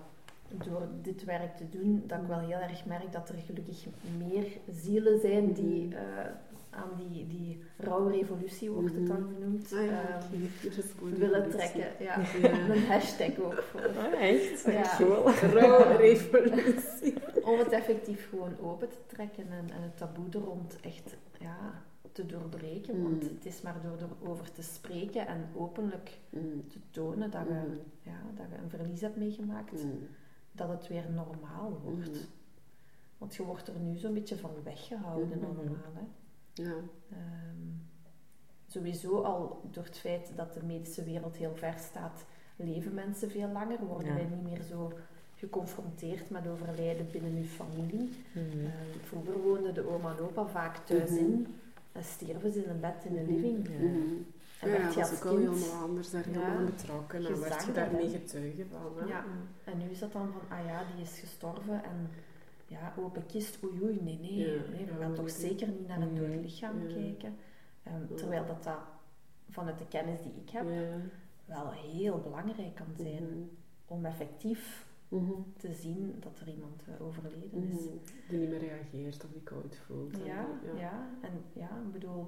[0.64, 3.84] door dit werk te doen, dat ik wel heel erg merk dat er gelukkig
[4.18, 4.46] meer
[4.82, 5.96] zielen zijn die Mhm.
[6.70, 9.34] Aan die, die rouwrevolutie, wordt het dan Mhm.
[9.34, 10.18] genoemd, Ah ja,
[11.00, 11.86] ehm, willen trekken.
[12.04, 12.20] Ja.
[12.40, 12.68] Ja.
[12.74, 13.80] Een hashtag ook voor.
[13.80, 14.64] Oh, echt?
[14.64, 14.96] Ja.
[15.52, 17.14] Rouwrevolutie.
[17.50, 21.82] Om het effectief gewoon open te trekken en, en het taboe er rond echt ja,
[22.12, 23.02] te doorbreken.
[23.02, 23.28] Want Mm.
[23.34, 26.68] het is maar door erover te spreken en openlijk Mm.
[26.68, 27.78] te tonen dat je, Mm.
[28.02, 30.06] ja, dat je een verlies hebt meegemaakt, Mm.
[30.52, 32.10] dat het weer normaal wordt.
[32.10, 32.18] Mhm.
[33.18, 35.44] Want je wordt er nu zo'n beetje van weggehouden Mhm.
[35.46, 35.92] allemaal.
[35.94, 36.02] Hè.
[36.64, 36.74] Ja.
[37.10, 37.66] Ehm,
[38.66, 42.24] sowieso al door het feit dat de medische wereld heel ver staat,
[42.56, 44.14] leven mensen veel langer, worden Ja.
[44.14, 44.92] wij niet meer zo
[45.36, 48.10] geconfronteerd met overlijden binnen uw familie.
[48.32, 48.64] Mhm.
[48.64, 48.70] Eh,
[49.02, 51.18] vroeger woonden de oma en opa vaak thuis Mhm.
[51.18, 51.46] in
[51.92, 53.30] en stierven ze in een bed in de Mhm.
[53.32, 53.68] living.
[53.68, 53.74] Ja.
[53.78, 53.88] Mhm.
[54.60, 55.48] En Ja, werd dat je was als ook al kind...
[55.58, 56.38] helemaal anders, daar Ja.
[56.40, 57.26] helemaal betrokken.
[57.26, 58.92] En werd je daarmee getuige van.
[58.98, 59.06] Hè?
[59.06, 59.24] Ja.
[59.64, 62.08] En nu is dat dan van, ah ja, die is gestorven en
[62.70, 65.86] ja, open kist, oei oei, nee, nee, Ja, nee we ja, gaan toch zeker niet
[65.86, 66.94] naar een dood lichaam Ja.
[66.94, 67.36] kijken.
[67.82, 68.16] Ehm, Ja.
[68.16, 68.78] terwijl dat, dat
[69.48, 70.96] vanuit de kennis die ik heb Ja.
[71.44, 73.38] wel heel belangrijk kan zijn Mhm.
[73.86, 75.32] om effectief Mhm.
[75.56, 77.80] te zien dat er iemand eh, overleden is.
[77.84, 77.94] Mhm.
[78.28, 80.16] Die niet meer reageert of die koud voelt.
[80.24, 81.08] Ja, dan- ja.
[81.22, 82.26] en ja, ik bedoel,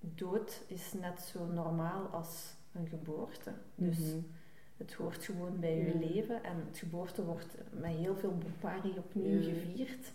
[0.00, 3.52] dood is net zo normaal als een geboorte.
[3.74, 4.14] Dus.
[4.82, 5.98] Het hoort gewoon bij je Ja.
[6.08, 10.12] leven en het geboorte wordt met heel veel bomparie opnieuw gevierd.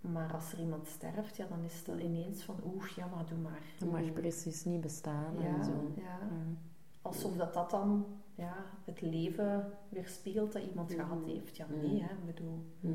[0.00, 3.38] Maar als er iemand sterft, ja, dan is dat ineens van, oeh, ja, maar doe
[3.38, 3.60] maar.
[3.78, 5.92] Dat mag precies niet bestaan en zo.
[5.96, 6.18] ja.
[7.02, 10.98] Alsof dat, dat dan ja, het leven weerspiegelt dat iemand Mhm.
[11.00, 11.56] gehad heeft.
[11.56, 11.80] Ja, Mhm.
[11.86, 12.94] nee, hè, bedoel, Mhm.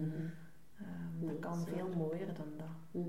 [0.77, 3.03] ehm, dat kan veel mooier dan dat.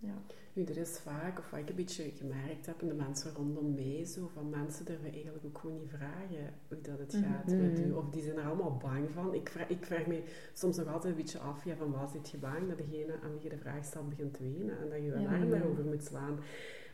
[0.00, 0.06] Mhm.
[0.12, 0.18] Ja.
[0.52, 3.74] Nu, er is vaak, of wat ik een beetje gemerkt heb in de mensen rondom
[3.74, 7.60] mij, zo van mensen durven eigenlijk ook gewoon niet vragen hoe dat het gaat Mhm.
[7.66, 7.90] met u.
[7.92, 9.34] Of die zijn er allemaal bang van.
[9.34, 12.30] Ik vraag, ik vraag me soms nog altijd een beetje af, ja, van wat zit
[12.30, 12.68] je bang?
[12.68, 15.14] Dat degene aan wie je de vraag stelt begint te wenen en dat je Ja.
[15.16, 16.38] alarm daarover moet slaan.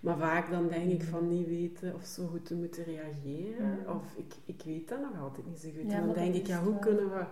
[0.00, 3.78] Maar vaak dan denk ik van niet weten of zo goed te moeten reageren.
[3.80, 3.90] Mhm.
[3.96, 5.90] Of ik, ik weet dat nog altijd niet zo goed.
[5.90, 6.78] Ja, en dan denk ik, ja, hoe wel.
[6.80, 7.24] kunnen we...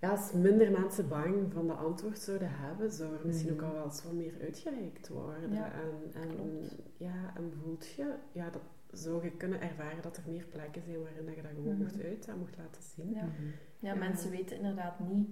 [0.00, 3.72] Ja, als minder mensen bang van de antwoord zouden hebben, zou er misschien ook al
[3.72, 5.52] wel eens wat meer uitgereikt worden.
[5.52, 10.22] Ja, en, en, ja, en voelt je, ja, dat zou je kunnen ervaren dat er
[10.26, 11.82] meer plekken zijn waarin dat je dat gewoon Mhm.
[11.82, 13.10] mocht uiten en mocht laten zien.
[13.14, 13.24] Ja.
[13.24, 13.42] Mhm.
[13.78, 13.94] Ja, Ja.
[13.94, 15.28] mensen weten inderdaad niet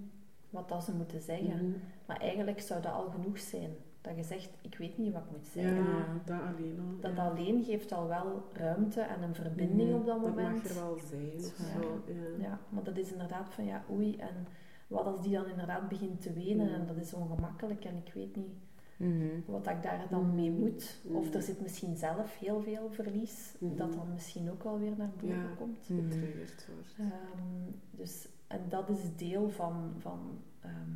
[0.49, 1.65] wat dat ze moeten zeggen.
[1.69, 1.77] Mhm.
[2.07, 3.71] Maar eigenlijk zou dat al genoeg zijn.
[4.07, 5.75] Dat je zegt, ik weet niet wat ik moet zeggen.
[5.83, 6.99] Ja, dat alleen al.
[6.99, 7.27] Dat ja.
[7.29, 9.99] alleen geeft al wel ruimte en een verbinding Mhm.
[9.99, 10.63] op dat Dat moment.
[10.63, 11.41] mag er wel zijn.
[11.41, 12.01] Zo.
[12.13, 12.43] Ja.
[12.47, 14.15] Ja, maar dat is inderdaad van ja, oei.
[14.17, 14.47] En
[14.87, 16.75] wat als die dan inderdaad begint te wenen Mhm.
[16.75, 18.55] en dat is ongemakkelijk en ik weet niet
[18.97, 19.25] Mhm.
[19.45, 20.35] wat ik daar dan Mhm.
[20.35, 20.97] mee moet.
[21.11, 21.35] Of Mhm.
[21.35, 23.75] er zit misschien zelf heel veel verlies, Mhm.
[23.75, 25.55] dat dan misschien ook wel weer naar boven Ja.
[25.57, 25.89] komt.
[25.89, 26.01] Mhm.
[26.01, 26.95] Getriggerd wordt.
[26.97, 30.19] Ehm, dus, en dat is deel van, van
[30.61, 30.91] ehm,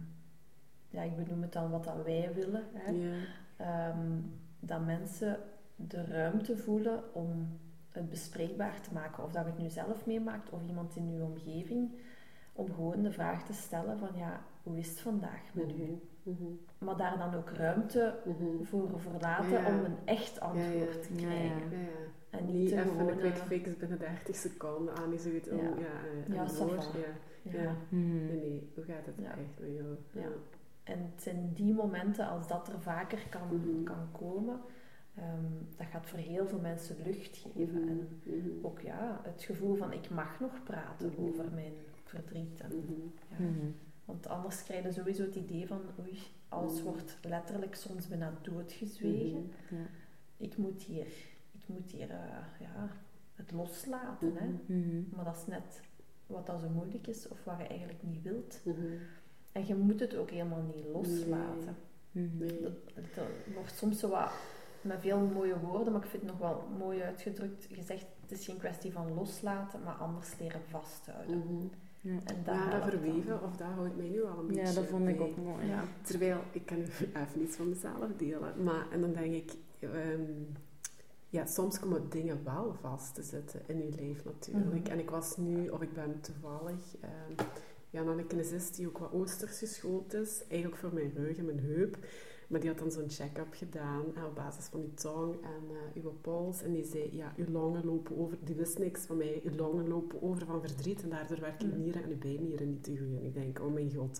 [0.91, 2.63] ja, ik benoem het dan wat dat wij willen.
[2.73, 2.91] Hè.
[2.91, 3.15] Ja.
[3.57, 4.17] Ehm,
[4.59, 5.37] dat mensen
[5.75, 9.23] de ruimte voelen om het bespreekbaar te maken.
[9.23, 11.91] Of dat je het nu zelf meemaakt of iemand in uw omgeving.
[12.53, 15.73] Om gewoon de vraag te stellen van ja, hoe is het vandaag met u?
[15.73, 15.91] Mhm.
[16.23, 16.51] Mhm.
[16.77, 18.63] Maar daar dan ook ruimte Mhm.
[18.63, 19.67] voor verlaten Ja, ja.
[19.77, 20.99] om een echt antwoord Ja, ja.
[21.01, 21.25] te Ja, ja.
[21.27, 21.69] krijgen.
[21.71, 21.87] Ja, ja.
[22.29, 25.23] En niet, Niet te even gewoon, een quick eh, fix binnen 30 seconden aan is
[25.25, 25.63] het om Ja.
[25.63, 25.73] ja,
[26.27, 26.89] eh, Ja, een woord.
[26.93, 26.99] Ja.
[27.51, 27.61] ja.
[27.61, 27.75] Ja.
[27.89, 28.25] Mhm.
[28.25, 29.29] Nee, nee, hoe gaat het Ja.
[29.29, 29.69] echt met
[30.13, 30.31] jou?
[30.91, 33.83] En het zijn die momenten, als dat er vaker kan, Mhm.
[33.83, 34.59] kan komen,
[35.15, 35.45] ehm,
[35.77, 37.79] dat gaat voor heel veel mensen lucht geven.
[37.81, 37.87] Mhm.
[37.89, 38.65] En Mhm.
[38.65, 41.73] ook ja, het gevoel van ik mag nog praten over mijn
[42.03, 42.59] verdriet.
[42.59, 42.71] En,
[43.29, 43.37] ja.
[44.05, 49.51] Want anders krijg je sowieso het idee van oei, alles wordt letterlijk soms bijna doodgezwegen.
[49.69, 49.77] Ja.
[50.37, 51.07] Ik moet hier,
[51.51, 52.89] ik moet hier eh, ja,
[53.35, 54.33] het loslaten.
[54.35, 54.75] Hè?
[55.15, 55.81] Maar dat is net
[56.27, 58.61] wat dat zo moeilijk is of wat je eigenlijk niet wilt.
[59.51, 61.75] En je moet het ook helemaal niet loslaten.
[62.11, 62.37] Mhm.
[62.37, 62.61] Nee.
[62.61, 62.73] Dat,
[63.15, 64.31] dat wordt soms zo wat
[64.81, 68.05] met veel mooie woorden, maar ik vind het nog wel mooi uitgedrukt gezegd.
[68.21, 71.37] Het is geen kwestie van loslaten, maar anders leren vasthouden.
[71.37, 71.65] Mhm.
[72.01, 72.11] Ja.
[72.25, 72.89] En dat Ja, dat helpt dan.
[72.89, 75.25] verweven, of dat houdt mij nu al een beetje Ja, dat vond ik bij.
[75.27, 75.65] ook mooi.
[75.65, 75.83] Ja.
[76.01, 76.77] Terwijl, ik kan
[77.21, 80.21] even iets van mezelf delen, maar en dan denk ik, ehm,
[81.29, 84.83] ja, soms komen dingen wel vast te zitten in je leven natuurlijk.
[84.83, 84.91] Mhm.
[84.91, 87.47] En ik was nu, of ik ben toevallig, ehm,
[87.91, 91.45] ja, naar een kinesist die ook wat oosters geschoold is, eigenlijk voor mijn rug en
[91.45, 91.97] mijn heup.
[92.47, 96.03] Maar die had dan zo'n check-up gedaan eh, op basis van uw tong en eh,
[96.03, 96.61] uw pols.
[96.63, 98.37] En die zei, ja, uw longen lopen over.
[98.43, 99.41] Die wist niks van mij.
[99.43, 101.81] Uw longen lopen over van verdriet en daardoor werken uw Mhm.
[101.81, 103.19] nieren en uw bijnieren niet te goed.
[103.19, 104.19] En ik denk, oh mijn god.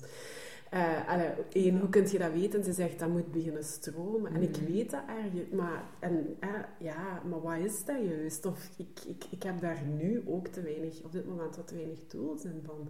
[1.54, 2.64] Één, hoe kun je dat weten?
[2.64, 4.34] Ze zegt, dat moet beginnen stromen.
[4.34, 4.72] En ik Mhm.
[4.72, 6.36] weet dat ergens, maar, en,
[6.80, 8.46] ja, maar wat is dat juist?
[8.46, 11.76] Of ik, ik, ik heb daar nu ook te weinig, op dit moment wat te
[11.76, 12.88] weinig tools in van...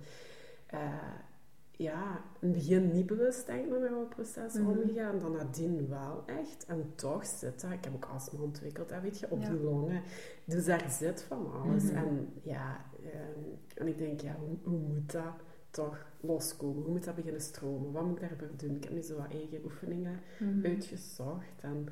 [0.72, 0.94] eh,
[1.72, 4.68] ja, in het begin niet bewust denk ik met mijn proces Mhm.
[4.70, 6.66] omgegaan, dan nadien wel echt.
[6.66, 9.50] En toch zit dat, ik heb ook astma ontwikkeld, weet je, op Ja.
[9.50, 10.02] die longen.
[10.46, 11.84] Dus daar zit van alles.
[11.84, 11.96] Mhm.
[11.96, 13.40] En ja, ehm,
[13.76, 15.34] en ik denk, ja, hoe, hoe moet dat
[15.70, 16.84] toch loskomen?
[16.84, 17.92] Hoe moet dat beginnen stromen?
[17.92, 18.76] Wat moet ik daarvoor doen?
[18.76, 20.66] Ik heb nu zo wat eigen oefeningen Mhm.
[20.66, 21.62] uitgezocht.
[21.62, 21.88] En,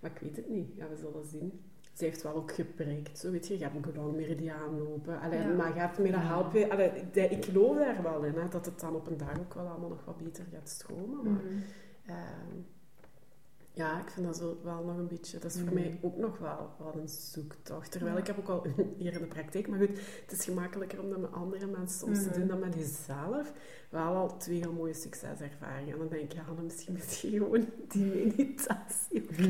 [0.00, 0.74] maar ik weet het niet.
[0.76, 1.60] Ja, we zullen zien.
[1.96, 3.18] Ze heeft wel ook geprikt.
[3.18, 5.20] Zo, weet je, je hebt een gewoon meridiaan lopen.
[5.20, 5.46] Allee, Ja.
[5.54, 6.70] Maar gaat me dat helpen?
[6.70, 9.54] Allee, ik- ik geloof daar wel in, hè, dat het dan op een dag ook
[9.54, 11.22] wel allemaal nog wat beter gaat stromen.
[11.24, 11.54] Maar Mhm.
[12.06, 12.56] ehm,
[13.76, 15.38] ja, ik vind dat zo wel nog een beetje...
[15.38, 15.74] Dat is voor Mhm.
[15.74, 17.90] mij ook nog wel, een zoektocht.
[17.90, 18.20] Terwijl Ja.
[18.20, 18.66] ik heb ook al
[18.98, 19.68] hier in de praktijk...
[19.68, 22.38] Maar goed, het is gemakkelijker om dat met andere mensen soms te Mhm.
[22.38, 23.52] doen dan met jezelf.
[23.90, 25.92] Wel al twee heel mooie succeservaringen.
[25.92, 29.48] En dan denk ik, ja, dan misschien moet je gewoon die meditatie doen.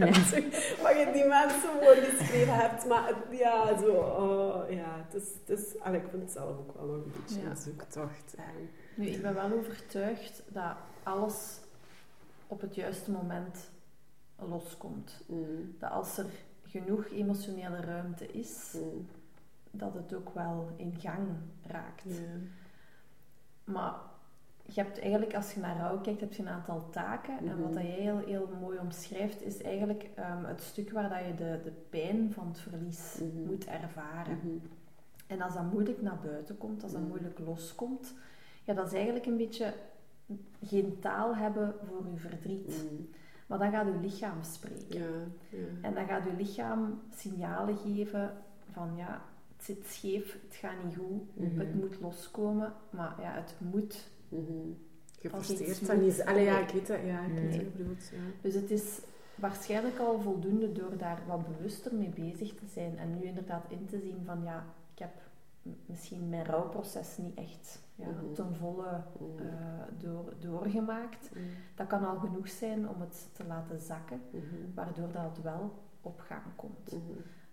[0.83, 2.87] Wat je die mensen voorgeschreven hebt.
[2.87, 3.91] Maar ja, zo...
[3.95, 5.29] oh, ja, het is...
[5.47, 7.51] Het is allee, ik vind het zelf ook wel nog een beetje Ja.
[7.51, 8.35] een zoektocht.
[8.37, 11.59] En, Nu, ik ben wel overtuigd dat alles
[12.47, 13.71] op het juiste moment
[14.39, 15.25] loskomt.
[15.29, 16.27] mm, Dat als er
[16.65, 19.07] genoeg emotionele ruimte is, mm,
[19.71, 21.27] dat het ook wel in gang
[21.67, 22.05] raakt.
[23.65, 23.95] Maar
[24.63, 27.39] je hebt eigenlijk, als je naar rouw kijkt, heb je een aantal taken.
[27.39, 27.61] En Mhm.
[27.63, 31.35] wat dat jij heel, heel mooi omschrijft, is eigenlijk ehm, het stuk waar dat je
[31.35, 33.47] de, de pijn van het verlies Mhm.
[33.47, 34.37] moet ervaren.
[34.43, 34.57] Mhm.
[35.27, 37.11] En als dat moeilijk naar buiten komt, als dat Mhm.
[37.11, 38.15] moeilijk loskomt,
[38.65, 39.75] ja, dat is eigenlijk een beetje
[40.63, 42.85] geen taal hebben voor je verdriet.
[42.91, 43.09] Mm,
[43.47, 44.99] Maar dan gaat je lichaam spreken.
[44.99, 45.07] ja,
[45.59, 45.67] ja.
[45.83, 48.33] En dan gaat je lichaam signalen geven
[48.73, 49.23] van ja,
[49.57, 51.59] het zit scheef, het gaat niet goed, Mhm.
[51.59, 52.73] het moet loskomen.
[52.91, 54.11] Maar ja, het moet.
[55.23, 55.33] Iets
[55.81, 56.17] dat niet.
[56.17, 56.25] moet.
[56.27, 56.99] Allee, ja, ik weet dat.
[57.05, 57.53] Ja, ik Nee.
[57.53, 58.09] je bedoelt.
[58.13, 58.19] Ja.
[58.41, 59.01] Dus het is
[59.35, 62.99] waarschijnlijk al voldoende door daar wat bewuster mee bezig te zijn.
[62.99, 64.65] En nu inderdaad in te zien van ja,
[65.87, 68.33] misschien mijn rouwproces niet echt ja, Mhm.
[68.33, 69.47] ten volle Mhm.
[69.47, 71.31] eh, door, doorgemaakt.
[71.35, 71.43] Mhm.
[71.75, 74.21] Dat kan al genoeg zijn om het te laten zakken,
[74.75, 76.97] waardoor dat het wel op gang komt.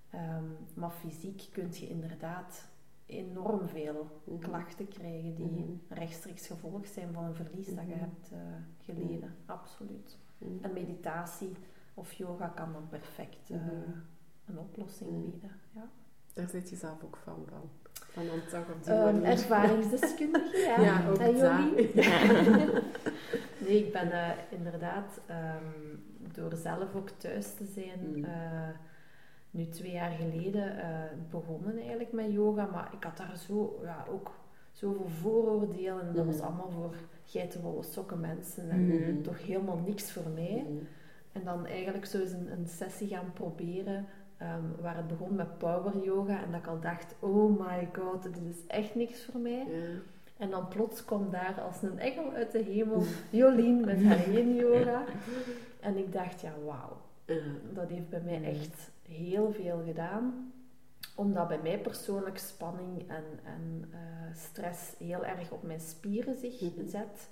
[0.09, 2.67] Ehm, maar fysiek kun je inderdaad
[3.05, 8.39] enorm veel klachten krijgen die rechtstreeks gevolg zijn van een verlies dat je hebt eh,
[8.79, 9.35] geleden.
[9.45, 10.17] Absoluut.
[10.61, 11.51] En meditatie
[11.93, 13.57] of yoga kan dan perfect eh,
[14.45, 15.51] een oplossing bieden.
[15.71, 15.89] Ja.
[16.33, 17.69] Daar zit je zelf ook van, van.
[17.93, 19.23] Van dan toch op die manier.
[19.23, 20.81] ervaringsdeskundige, ja.
[20.81, 21.35] Ja, ook En
[23.65, 25.97] nee, ik ben eh, inderdaad ehm,
[26.33, 28.23] door zelf ook thuis te zijn, Mm.
[28.23, 28.67] eh,
[29.51, 30.87] nu twee jaar geleden eh,
[31.29, 34.31] begonnen eigenlijk met yoga, maar ik had daar zo, ja, ook
[34.71, 36.07] zoveel vooroordelen.
[36.07, 36.45] En dat was Mhm.
[36.45, 39.21] allemaal voor geitenwolle sokken mensen en Mhm.
[39.21, 40.65] toch helemaal niks voor mij.
[41.31, 44.05] En dan eigenlijk zo eens een, een sessie gaan proberen,
[44.43, 46.43] ehm, waar het begon met power yoga.
[46.43, 49.65] En dat ik al dacht, oh my god, dit is echt niks voor mij.
[49.69, 49.99] Ja.
[50.37, 54.55] En dan plots kwam daar als een engel uit de hemel Jolien met haar yin
[54.55, 55.03] yoga.
[55.79, 56.97] En ik dacht, ja wauw,
[57.73, 60.51] dat heeft bij mij echt heel veel gedaan.
[61.15, 63.99] Omdat bij mij persoonlijk spanning en, en eh,
[64.35, 66.87] stress heel erg op mijn spieren zich Mhm.
[66.87, 67.29] zet.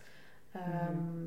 [0.52, 1.26] Ehm,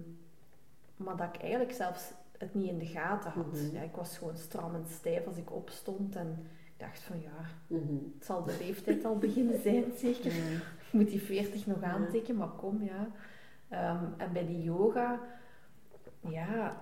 [0.96, 3.46] Maar dat ik eigenlijk zelfs het niet in de gaten had.
[3.52, 3.72] Mhm.
[3.74, 6.16] Ja, ik was gewoon stram en stijf als ik opstond.
[6.16, 7.32] En ik dacht van ja,
[7.66, 7.94] Mhm.
[8.14, 10.32] het zal de leeftijd al beginnen zijn zeker.
[10.94, 13.08] Ik moet die 40 nog aantikken, maar kom ja.
[13.68, 15.20] Ehm, en bij die yoga,
[16.20, 16.76] ja,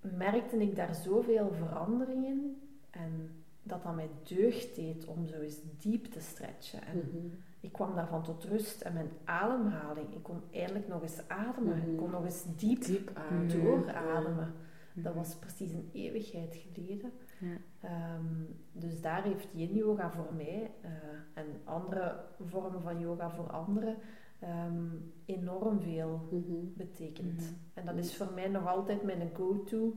[0.00, 2.60] merkte ik daar zoveel verandering in.
[2.90, 3.30] En
[3.62, 6.82] dat dat mij deugd deed om zo eens diep te stretchen.
[6.86, 7.26] En Mhm.
[7.60, 8.80] ik kwam daarvan tot rust.
[8.80, 11.88] En mijn ademhaling, ik kon eindelijk nog eens ademen.
[11.90, 13.48] Ik kon nog eens diep Diep ademen.
[13.64, 14.52] doorademen.
[14.96, 15.22] Dat Mhm.
[15.22, 17.12] was precies een eeuwigheid geleden.
[17.40, 17.56] Ja.
[17.80, 18.24] Ehm,
[18.72, 20.90] dus daar heeft yin yoga voor mij eh,
[21.34, 23.96] en andere vormen van yoga voor anderen
[24.40, 24.84] ehm,
[25.24, 26.54] enorm veel Mhm.
[26.74, 27.34] betekend.
[27.40, 27.52] Mhm.
[27.74, 29.94] En dat is voor mij nog altijd mijn go-to.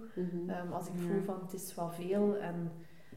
[0.48, 1.00] Ehm, als ik Ja.
[1.02, 2.72] voel van het is wel veel en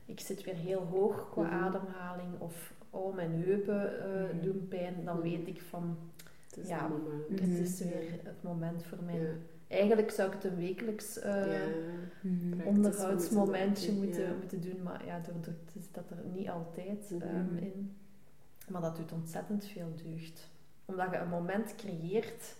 [0.05, 5.21] ik zit weer heel hoog qua ademhaling of oh, mijn heupen eh, doen pijn, dan
[5.21, 5.97] weet ik van
[6.49, 6.91] Het is Ja.
[7.31, 9.21] het is weer het moment voor mij.
[9.21, 9.33] Ja.
[9.73, 11.69] Eigenlijk zou ik het een wekelijks eh, Ja.
[12.21, 12.67] Mhm.
[12.67, 14.39] Onderhoudsmomentje moeten moeten, doen, ja.
[14.39, 17.23] moeten doen, maar ja, door drukte zit dat er niet altijd Mhm.
[17.23, 17.97] ehm, in.
[18.69, 20.49] Maar dat doet ontzettend veel deugd.
[20.85, 22.57] Omdat je een moment creëert,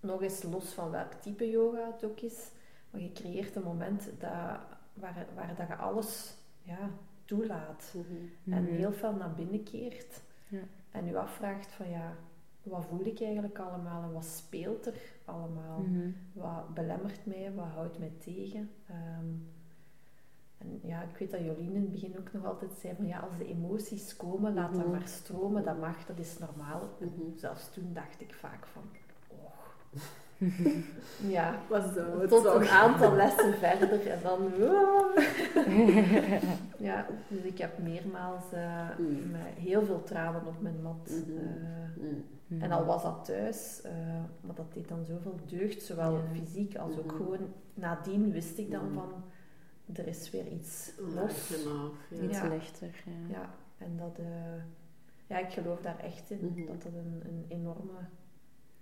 [0.00, 2.50] nog eens los van welk type yoga het ook is,
[2.90, 4.30] maar je creëert een moment dat,
[4.94, 6.90] waar, waar dat je alles ja,
[7.24, 7.94] toelaat.
[7.94, 8.52] Mhm.
[8.54, 10.20] En heel veel naar binnen keert.
[10.48, 10.60] Ja.
[10.90, 12.12] En je afvraagt van ja,
[12.64, 15.78] wat voel ik eigenlijk allemaal en wat speelt er allemaal?
[15.80, 16.10] Mhm.
[16.32, 17.52] Wat belemmert mij?
[17.54, 18.70] Wat houdt mij tegen?
[18.88, 19.26] Ehm,
[20.58, 23.18] en ja, ik weet dat Jolien in het begin ook nog altijd zei van ja,
[23.18, 24.90] als de emoties komen, laat dat Mhm.
[24.90, 26.80] maar stromen, dat mag, dat is normaal.
[26.98, 27.36] Mhm.
[27.36, 28.82] zelfs toen dacht ik vaak van,
[29.28, 29.76] och.
[31.28, 32.54] ja, zou het tot toch?
[32.60, 34.52] een aantal lessen verder en dan...
[36.78, 39.30] ja, dus ik heb meermaals eh, Mm.
[39.30, 41.10] met heel veel tranen op mijn mat.
[41.26, 42.14] Mhm.
[42.48, 43.92] En al was dat thuis, eh,
[44.40, 46.22] maar dat deed dan zoveel deugd, zowel Ja.
[46.32, 47.16] fysiek als ook Mhm.
[47.16, 48.94] gewoon nadien wist ik dan Mhm.
[48.94, 49.24] van
[49.92, 51.48] er is weer iets los.
[51.48, 52.22] ja.
[52.22, 52.48] Iets Ja.
[52.48, 53.28] lichter, ja.
[53.38, 54.62] Ja, en dat, eh,
[55.26, 56.66] ja, ik geloof daar echt in Mhm.
[56.66, 57.92] dat dat een, een enorme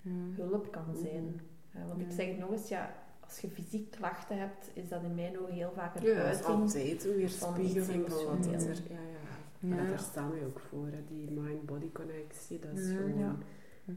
[0.01, 0.11] Ja.
[0.37, 1.41] hulp kan zijn.
[1.73, 5.03] Eh, want ik zeg het nog eens, ja, als je fysiek klachten hebt, is dat
[5.03, 6.47] in mijn ogen heel vaak een Ja, uiting.
[6.47, 8.77] altijd een weerspiegeling van wat is er.
[8.89, 9.22] Ja, ja.
[9.63, 9.77] Ja.
[9.79, 11.05] En daar staan we ook voor, hè.
[11.09, 12.59] die mind-body connectie.
[12.59, 12.97] Dat is Ja.
[12.97, 13.37] gewoon, Ja.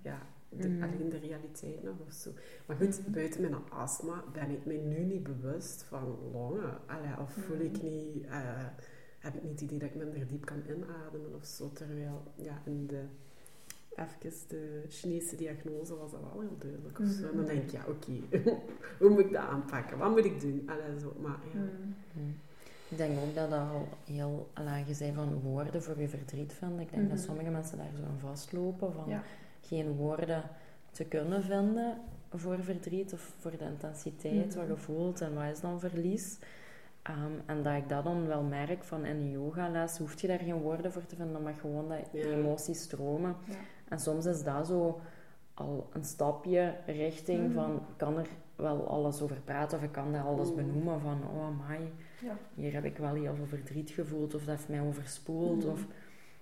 [0.04, 0.84] ja, de, Mhm.
[0.84, 2.32] alleen de realiteit nog of zo.
[2.66, 3.12] Maar goed, Mhm.
[3.12, 6.78] buiten mijn astma ben ik me nu niet bewust van longen.
[6.88, 7.86] Allee, of voel ik Mhm.
[7.86, 8.66] niet, eh,
[9.20, 11.72] heb ik niet het idee dat ik minder diep kan inademen of zo.
[11.74, 13.02] Terwijl, ja, in de,
[13.96, 17.22] even de Chinese diagnose was dat wel heel duidelijk of zo.
[17.26, 17.46] En dan Mhm.
[17.46, 18.12] denk ik, ja, oké,
[19.00, 19.98] hoe moet ik dat aanpakken?
[19.98, 20.64] Wat moet ik doen?
[20.70, 21.60] Allee, zo, maar ja.
[21.60, 22.36] Mm.
[22.96, 26.80] Ik denk ook dat dat al heel, laag zei van woorden voor je verdriet vindt.
[26.82, 27.26] Ik denk dat Mhm.
[27.28, 29.22] sommige mensen daar zo aan vastlopen van Ja.
[29.62, 30.44] geen woorden
[30.92, 31.98] te kunnen vinden
[32.34, 34.58] voor verdriet of voor de intensiteit Mhm.
[34.58, 36.40] wat je voelt en wat is dan verlies.
[37.02, 40.40] Ehm, en dat ik dat dan wel merk van in een yogales hoef je daar
[40.40, 43.36] geen woorden voor te vinden, dan mag gewoon dat die emoties stromen.
[43.48, 43.56] Ja.
[43.90, 45.00] En soms is dat zo
[45.54, 47.54] al een stapje richting Mhm.
[47.54, 50.56] van, kan er wel alles over praten of ik kan daar alles Mhm.
[50.56, 52.38] benoemen van, oh my, Ja.
[52.54, 55.64] hier heb ik wel heel veel verdriet gevoeld of dat heeft mij overspoeld.
[55.64, 55.72] Mhm.
[55.72, 55.86] Of,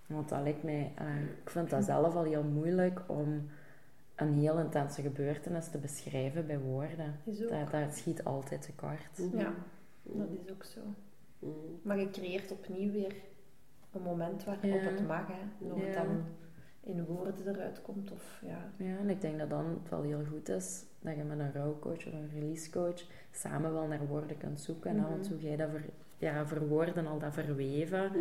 [0.07, 3.49] want dat lijkt mij, eh, ik vind dat zelf al heel moeilijk om
[4.15, 7.15] een heel intense gebeurtenis te beschrijven bij woorden.
[7.49, 9.17] Dat, dat schiet altijd tekort.
[9.19, 9.37] Mhm.
[9.37, 9.53] Ja,
[10.03, 10.81] dat is ook zo.
[11.39, 11.51] Mhm.
[11.81, 13.15] Maar je creëert opnieuw weer
[13.91, 14.69] een moment waarop Ja.
[14.77, 15.67] het mag, hè.
[15.67, 16.03] Het Ja.
[16.03, 16.23] dan
[16.81, 18.11] in woorden eruit komt.
[18.11, 18.71] Of, ja.
[18.77, 21.51] Ja, en ik denk dat dan het wel heel goed is dat je met een
[21.53, 24.91] rouwcoach of een releasecoach samen wel naar woorden kunt zoeken.
[24.95, 25.01] hè.
[25.01, 25.09] Mhm.
[25.09, 25.83] Want hoe jij dat ver,
[26.17, 28.19] ja, verwoorden, al dat verweven, Mhm.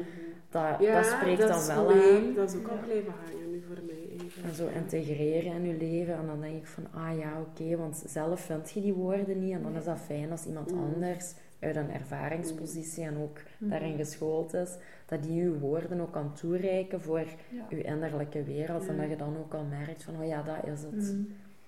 [0.51, 2.35] dat, Ja, dat spreekt dat dan wel aan.
[2.35, 2.81] Dat is ook al Ja.
[2.83, 3.97] blijven hangen nu voor mij.
[4.18, 4.49] eigenlijk.
[4.49, 6.14] En zo integreren in je leven.
[6.14, 9.53] En dan denk ik van, ah ja, oké, want zelf vind je die woorden niet.
[9.55, 10.83] En dan is dat fijn als iemand Mhm.
[10.83, 13.71] anders uit een ervaringspositie en ook Mhm.
[13.71, 17.25] daarin geschoold is, dat die je woorden ook kan toereiken voor
[17.68, 18.87] je innerlijke wereld.
[18.88, 21.14] En dat je dan ook al merkt van, oh ja, dat is het.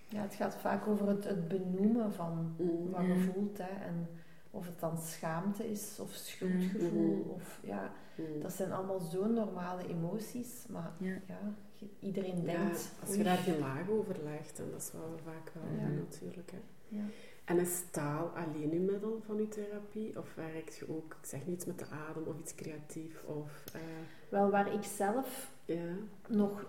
[0.08, 2.90] Ja, het gaat vaak over het, het benoemen van Mhm.
[2.90, 3.58] wat je voelt.
[3.58, 3.84] Hè.
[3.84, 4.08] En
[4.50, 7.16] of het dan schaamte is of schuldgevoel.
[7.20, 7.28] Mhm.
[7.30, 8.40] Of, ja, Mhm.
[8.40, 10.66] dat zijn allemaal zo normale emoties.
[10.68, 11.16] Maar Ja.
[11.26, 11.38] ja,
[11.76, 12.92] je- iedereen Ja, denkt...
[13.00, 13.18] als oei.
[13.18, 15.86] je daar geen laag over legt, en dat is wel vaak wel Ja.
[15.94, 16.50] natuurlijk.
[16.50, 16.58] Hè.
[16.88, 17.02] Ja.
[17.44, 20.18] En is taal alleen uw middel van uw therapie?
[20.18, 23.22] Of werkt je ook, ik zeg niets met de adem of iets creatief?
[23.24, 23.80] Of, eh,
[24.28, 25.84] Wel, waar ik zelf ja.
[26.28, 26.64] nog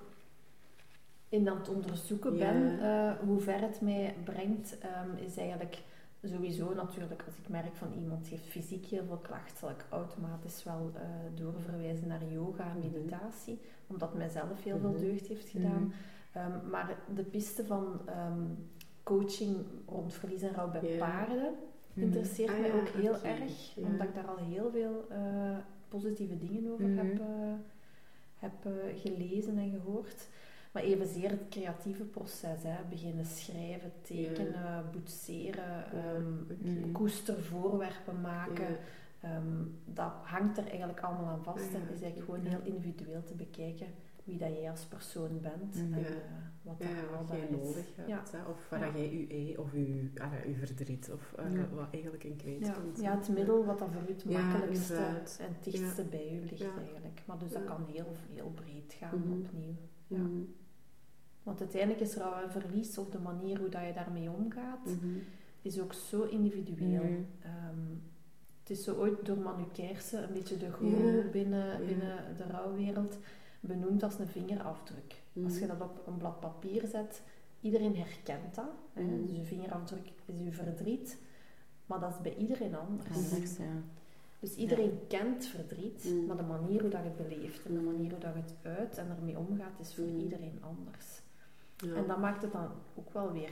[1.30, 2.52] in aan het onderzoeken Ja.
[2.52, 5.84] ben, eh, hoe ver het mij brengt, ehm, is eigenlijk
[6.24, 10.64] sowieso natuurlijk, als ik merk van iemand heeft fysiek heel veel klachten, zal ik automatisch
[10.64, 11.02] wel eh,
[11.36, 12.92] doorverwijzen naar yoga en Mhm.
[12.92, 14.90] meditatie, omdat mijzelf heel Mhm.
[14.92, 15.94] veel deugd heeft gedaan.
[16.34, 18.44] Ehm, maar de piste van ehm,
[19.04, 21.54] coaching rond verlies en rouw bij paarden
[21.94, 22.06] Mhm.
[22.06, 23.82] interesseert Ah mij ja, ook heel erg, Ja.
[23.88, 25.58] omdat ik daar al heel veel eh,
[25.88, 26.98] positieve dingen over Mhm.
[26.98, 27.22] heb,
[28.36, 28.54] heb
[28.96, 30.28] gelezen en gehoord.
[30.76, 32.76] Maar evenzeer het creatieve proces, hè.
[32.90, 36.70] beginnen schrijven, tekenen, boetseren, ehm, oké.
[36.70, 36.92] Mhm.
[36.92, 38.78] koestervoorwerpen maken.
[39.22, 43.24] Ehm, dat hangt er eigenlijk allemaal aan vast Ah en is eigenlijk gewoon heel individueel
[43.24, 43.88] te bekijken
[44.24, 45.94] wie dat jij als persoon bent Mhm.
[45.94, 46.12] en eh,
[46.62, 46.88] wat dat
[47.28, 47.50] wat jij is.
[47.50, 48.32] nodig hebt.
[48.32, 48.38] Hè?
[48.50, 52.24] Of waar jij je ei of je, ah, ja, je verdriet of eh, wat eigenlijk
[52.24, 53.02] in kwijt Ja, kunt.
[53.02, 54.96] ja, het middel wat dan voor u het makkelijkste
[55.40, 57.22] en het dichtste bij u ligt eigenlijk.
[57.26, 59.32] Maar dus dat kan heel, heel breed gaan Mhm.
[59.32, 59.76] opnieuw.
[61.46, 61.58] Mhm.
[61.58, 65.18] Want uiteindelijk is rouw en verlies of de manier hoe dat je daarmee omgaat, Mhm.
[65.62, 67.04] is ook zo individueel.
[67.04, 67.22] Mhm.
[67.42, 67.80] Ehm,
[68.60, 71.30] het is zo ooit door Manu Kersen, een beetje de guru Ja.
[71.30, 71.86] binnen, Ja.
[71.88, 73.18] binnen de rouwwereld,
[73.60, 75.22] benoemd als een vingerafdruk.
[75.34, 75.46] Mhm.
[75.46, 77.22] Als je dat op een blad papier zet,
[77.62, 78.66] iedereen herkent dat.
[78.94, 79.22] Mhm.
[79.26, 81.18] Dus je vingerafdruk is uw verdriet,
[81.86, 83.32] maar dat is bij iedereen anders.
[83.32, 83.82] Anders, ja.
[84.40, 86.26] Dus iedereen kent verdriet, Mm.
[86.26, 88.54] maar de manier hoe dat je het beleeft en de manier hoe dat je het
[88.78, 91.22] uit en ermee omgaat, is voor iedereen anders.
[91.78, 91.96] Ja.
[91.96, 93.50] En dat maakt het dan ook wel weer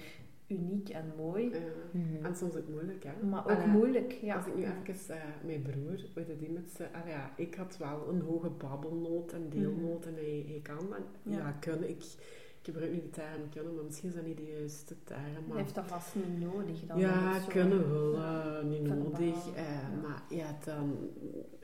[0.47, 1.59] uniek en mooi, Ja.
[1.91, 2.25] Mhm.
[2.25, 3.25] En soms ook moeilijk, hè?
[3.27, 4.11] maar ook Allee, moeilijk.
[4.11, 4.35] Ja.
[4.35, 7.77] Als ik nu even, eh, mijn broer, weet je die met allee, ja, ik had
[7.77, 10.99] wel een hoge babbelnoot en deelnoot en hij, hij kan dat.
[11.23, 11.37] Ja.
[11.37, 14.53] Ja, kunnen, ik, ik gebruik niet de term kunnen, maar misschien is dat niet de
[14.57, 15.21] juiste term.
[15.47, 16.85] Maar heeft dat vast niet nodig.
[16.85, 19.53] Dan ja, zo- kunnen wel, eh, niet nodig.
[19.55, 19.89] eh, ja.
[20.01, 20.97] Maar ja, dan,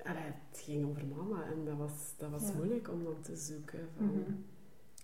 [0.04, 2.54] allee, het ging over mama en dat was, dat was Ja.
[2.56, 4.32] moeilijk om dan te zoeken van, Mhm.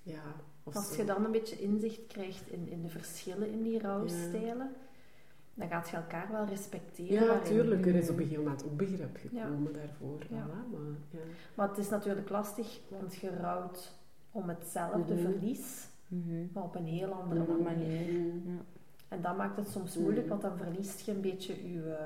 [0.03, 0.23] ja,
[0.67, 0.95] of Als zo.
[0.97, 4.71] je dan een beetje inzicht krijgt in, in de verschillen in die rouwstijlen,
[5.53, 7.25] dan gaat je elkaar wel respecteren.
[7.27, 7.85] Ja, natuurlijk.
[7.85, 10.19] Er is op een gegeven moment ook begrip gekomen daarvoor.
[10.29, 10.45] Ja.
[10.45, 11.19] maar, ja.
[11.55, 13.91] Maar het is natuurlijk lastig, want je rouwt
[14.31, 15.23] om hetzelfde Mhm.
[15.23, 16.45] verlies, Mhm.
[16.53, 18.13] maar op een heel andere manier.
[18.13, 18.49] Mhm.
[18.51, 18.59] Ja.
[19.07, 21.97] En dat maakt het soms moeilijk, want dan verliest je een beetje je,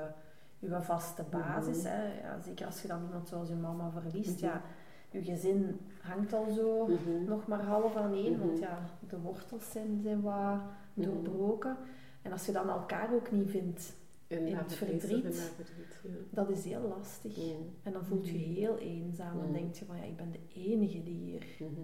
[0.58, 1.82] je vaste basis.
[1.84, 2.20] Hè.
[2.20, 4.62] Ja, zeker als je dan iemand zoals je mama verliest, ja,
[5.10, 7.24] je gezin hangt al zo Mhm.
[7.24, 8.46] nog maar half aan één, Mhm.
[8.46, 10.60] want ja, de wortels zijn, zijn wat
[10.94, 11.06] Mhm.
[11.06, 11.76] doorbroken.
[12.22, 16.18] En als je dan elkaar ook niet vindt, In, het verdriet in ja.
[16.30, 17.38] dat is heel lastig.
[17.82, 18.52] En dan voelt je Mhm.
[18.54, 19.36] heel eenzaam.
[19.36, 19.52] Mhm.
[19.52, 21.80] denk je van, ja, ik ben de enige die hier Mhm.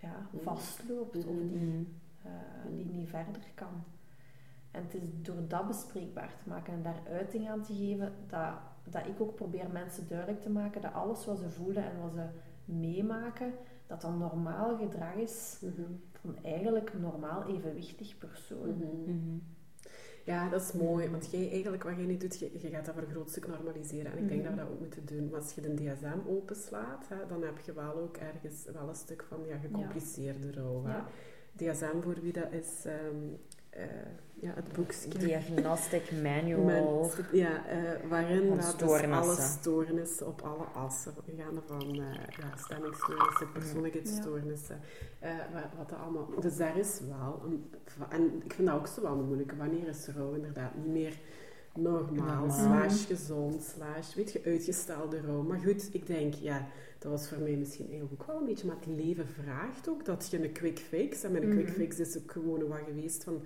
[0.00, 0.42] ja, Mhm.
[0.42, 1.48] vastloopt of Mhm.
[1.48, 1.84] die, Mhm.
[2.22, 2.32] eh,
[2.76, 3.84] die niet verder kan.
[4.70, 8.52] En het is door dat bespreekbaar te maken en daar uiting aan te geven, dat,
[8.90, 12.12] dat ik ook probeer mensen duidelijk te maken dat alles wat ze voelen en wat
[12.14, 12.24] ze
[12.64, 13.52] meemaken,
[13.86, 15.82] dat dat normaal gedrag is Mhm.
[16.20, 18.68] van eigenlijk een normaal evenwichtig persoon.
[18.78, 19.10] Mhm.
[19.10, 19.36] Mhm.
[20.24, 22.94] Ja, dat is mooi, want jij, eigenlijk wat jij nu doet, je, je gaat dat
[22.94, 24.12] voor een groot stuk normaliseren.
[24.12, 24.48] En ik denk Mhm.
[24.48, 25.28] dat we dat ook moeten doen.
[25.30, 28.94] Maar als je de DSM openslaat, hè, dan heb je wel ook ergens wel een
[28.94, 30.84] stuk van ja, gecompliceerde rouw.
[30.84, 30.92] Hè.
[30.96, 31.06] Ja.
[31.56, 33.16] DSM, voor wie dat is, ehm,
[33.78, 33.86] eh,
[34.40, 35.08] ja, het boekje.
[35.18, 37.10] Diagnostic manual.
[37.32, 43.52] Ja, eh, waarin dat dus alle stoornissen op alle assen, gaande van eh ja, stemmingstoornissen,
[43.52, 44.80] persoonlijkheidsstoornissen,
[45.18, 45.30] eh,
[45.76, 46.28] wat, dat allemaal.
[46.40, 47.70] Dus daar is wel een,
[48.08, 49.56] en ik vind dat ook zo wel een moeilijke.
[49.56, 51.18] Wanneer is rouw inderdaad niet meer
[51.74, 52.50] normaal, Normaal.
[52.50, 55.42] slash gezond, slash, weet je, uitgestelde rouw.
[55.42, 56.66] Maar goed, ik denk, ja,
[56.98, 60.04] dat was voor mij misschien eigenlijk ook wel een beetje, maar het leven vraagt ook
[60.04, 61.74] dat je een quick fix, en met een quick Mhm.
[61.74, 63.42] fix is ook gewoon wat geweest van,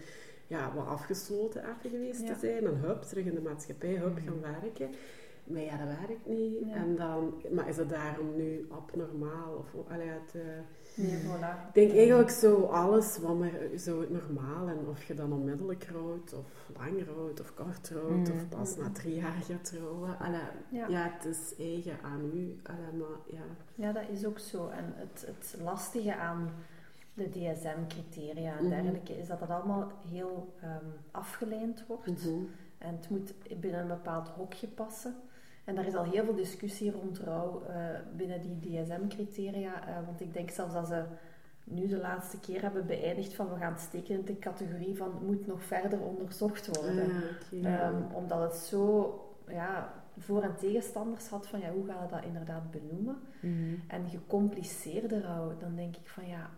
[0.46, 2.32] ja, wat afgesloten even geweest Ja.
[2.34, 4.26] te zijn, en hup, terug in de maatschappij, hup, Mhm.
[4.26, 4.90] gaan werken.
[5.52, 6.58] Maar ja, dat werkt niet.
[6.68, 6.74] Ja.
[6.74, 9.54] En dan, maar is het daarom nu abnormaal?
[9.58, 10.40] Of, allee, het, eh,
[10.96, 11.66] Nee, voilà.
[11.68, 16.32] ik denk eigenlijk zo alles wat maar zo normaal en of je dan onmiddellijk rouwt
[16.34, 18.34] of lang rouwt of kort rouwt Mm.
[18.34, 20.18] of pas na drie jaar gaat trouwen.
[20.18, 20.40] Allee,
[20.70, 20.86] Ja.
[20.88, 21.10] ja.
[21.12, 22.60] het is eigen aan u.
[22.62, 23.42] Allee, maar ja.
[23.74, 24.68] Ja, dat is ook zo.
[24.68, 26.50] En het, het lastige aan
[27.14, 28.68] de DSM-criteria en Mhm.
[28.68, 30.54] dergelijke is dat dat allemaal heel
[31.10, 32.06] afgeleid wordt.
[32.24, 32.44] Mhm.
[32.78, 35.14] En het moet binnen een bepaald hokje passen.
[35.64, 37.76] En daar is al heel veel discussie rond rouw eh,
[38.16, 39.86] binnen die DSM-criteria.
[39.88, 41.04] eh, want ik denk zelfs dat ze
[41.64, 45.46] nu de laatste keer hebben beëindigd van we gaan steken in de categorie van moet
[45.46, 47.10] nog verder onderzocht worden.
[47.64, 47.64] Ah.
[47.64, 49.14] Ehm, omdat het zo
[49.48, 53.16] ja, voor- en tegenstanders had van ja, hoe gaan we dat inderdaad benoemen.
[53.40, 53.74] Mhm.
[53.88, 56.50] En gecompliceerde rouw, dan denk ik van ja,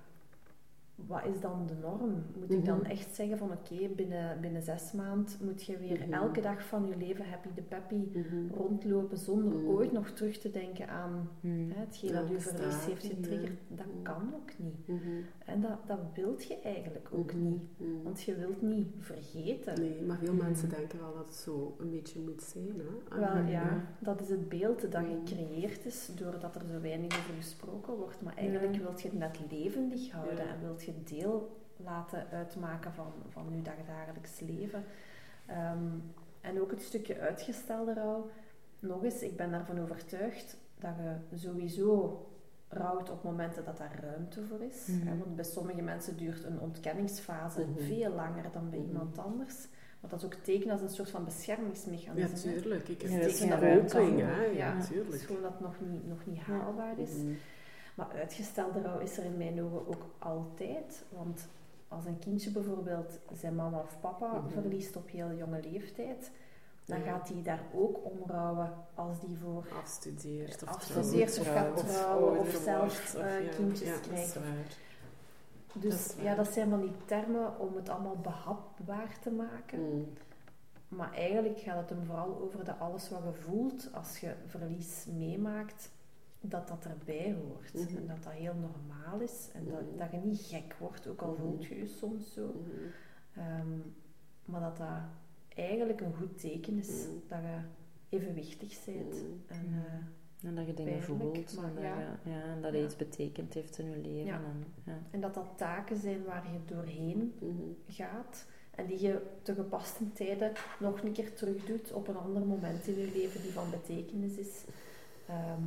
[0.95, 2.23] wat is dan de norm?
[2.39, 2.91] Moet ik dan Mhm.
[2.91, 6.13] echt zeggen van oké, binnen, binnen zes maanden moet je weer Mhm.
[6.13, 8.55] elke dag van je leven happy de peppy Mhm.
[8.55, 13.59] rondlopen zonder ooit nog terug te denken aan hè, hetgeen dat je verlies heeft getriggerd.
[13.69, 15.01] Dat kan ook niet.
[15.45, 17.61] En dat, dat wilt je eigenlijk ook niet.
[18.03, 19.81] Want je wilt niet vergeten.
[19.81, 22.73] Nee, maar veel mensen denken wel dat het zo een beetje moet zijn.
[23.09, 23.19] Hè?
[23.21, 27.35] Wel En, ja, dat is het beeld dat gecreëerd is doordat er zo weinig over
[27.35, 28.23] gesproken wordt.
[28.23, 30.55] Maar eigenlijk wilt je het net levendig houden Ja.
[30.55, 34.85] en wilt je deel laten uitmaken van, van je dagdagelijks leven.
[35.47, 35.89] Ehm,
[36.41, 38.31] en ook het stukje uitgestelde rouw.
[38.79, 40.95] Nog eens, ik ben daarvan overtuigd dat
[41.31, 42.19] je sowieso
[42.69, 44.87] rouwt op momenten dat daar ruimte voor is.
[44.87, 45.19] Mhm.
[45.19, 47.79] Want bij sommige mensen duurt een ontkenningsfase Mhm.
[47.79, 48.89] veel langer dan bij Mhm.
[48.89, 49.69] iemand anders.
[50.01, 52.51] Want dat is ook teken als een soort van ja, beschermingsmechanisme.
[52.53, 52.61] hè.
[52.61, 52.89] tuurlijk.
[52.89, 54.17] Ik Ja, het dat is een?
[54.17, 55.23] Ja, Ja, Het is tuurlijk.
[55.23, 57.11] gewoon dat het nog niet, nog niet haalbaar is.
[57.95, 61.05] Maar uitgestelde rouw is er in mijn ogen ook altijd.
[61.09, 61.49] Want
[61.89, 64.49] als een kindje bijvoorbeeld zijn mama of papa Mhm.
[64.49, 66.31] verliest op heel jonge leeftijd,
[66.85, 67.05] dan Ja.
[67.05, 71.87] gaat hij daar ook om rouwen als die voor Afstudeert of afstudeert of gaat Of
[71.89, 74.39] trouwen of zelf wordt, eh, ja, kindjes ja, krijgt.
[75.75, 79.81] Dus dat ja, dat zijn van die termen om het allemaal behapbaar te maken.
[79.81, 80.13] Mm.
[80.89, 85.05] Maar eigenlijk gaat het hem vooral over dat alles wat je voelt als je verlies
[85.07, 85.91] meemaakt,
[86.51, 87.75] dat dat erbij hoort.
[87.75, 87.97] Mhm.
[87.97, 89.49] En dat dat heel normaal is.
[89.53, 89.99] En dat, Mhm.
[89.99, 91.41] dat je niet gek wordt, ook al Mhm.
[91.41, 92.47] voelt je je soms zo.
[92.47, 93.41] Mhm.
[93.41, 93.79] Ehm,
[94.45, 94.89] maar dat dat
[95.49, 96.89] eigenlijk een goed teken is.
[97.07, 97.11] Mhm.
[97.29, 97.59] Dat je
[98.17, 99.15] evenwichtig bent.
[99.15, 99.25] Mhm.
[99.47, 99.79] En, Mhm.
[99.79, 99.93] eh,
[100.49, 101.57] En dat je dingen Pijnlijk, voelt.
[101.57, 101.99] maar en dat, ja.
[102.25, 102.85] je- ja, en dat Ja.
[102.85, 104.25] iets betekend heeft in je leven.
[104.25, 104.35] Ja.
[104.35, 104.99] En, ja.
[105.11, 107.53] en dat dat taken zijn waar je doorheen Mhm.
[107.89, 108.47] gaat.
[108.71, 112.87] En die je te gepaste tijden nog een keer terug doet op een ander moment
[112.87, 114.65] in je leven die van betekenis is.
[115.27, 115.63] Ehm,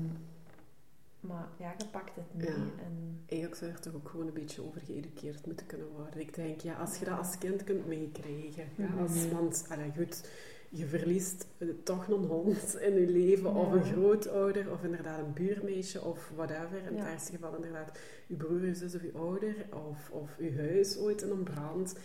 [1.28, 2.48] maar ja, je pakt het mee.
[2.48, 2.54] Ja.
[2.56, 6.20] En, Eigenlijk zou je er toch ook gewoon een beetje over geëduceerd moeten kunnen worden.
[6.20, 8.66] Ik denk, ja, als je dat als kind kunt meekrijgen.
[8.76, 8.98] Ja, Mhm.
[9.00, 10.30] als, want, allee, goed,
[10.70, 11.48] je verliest
[11.84, 13.56] toch een hond in je leven.
[13.56, 16.78] Of een grootouder, of inderdaad een buurmeisje, of whatever.
[16.88, 17.00] In Ja.
[17.00, 19.56] het ergste geval inderdaad je broer, je zus of je ouder.
[19.90, 21.96] Of, of je huis ooit in een brand.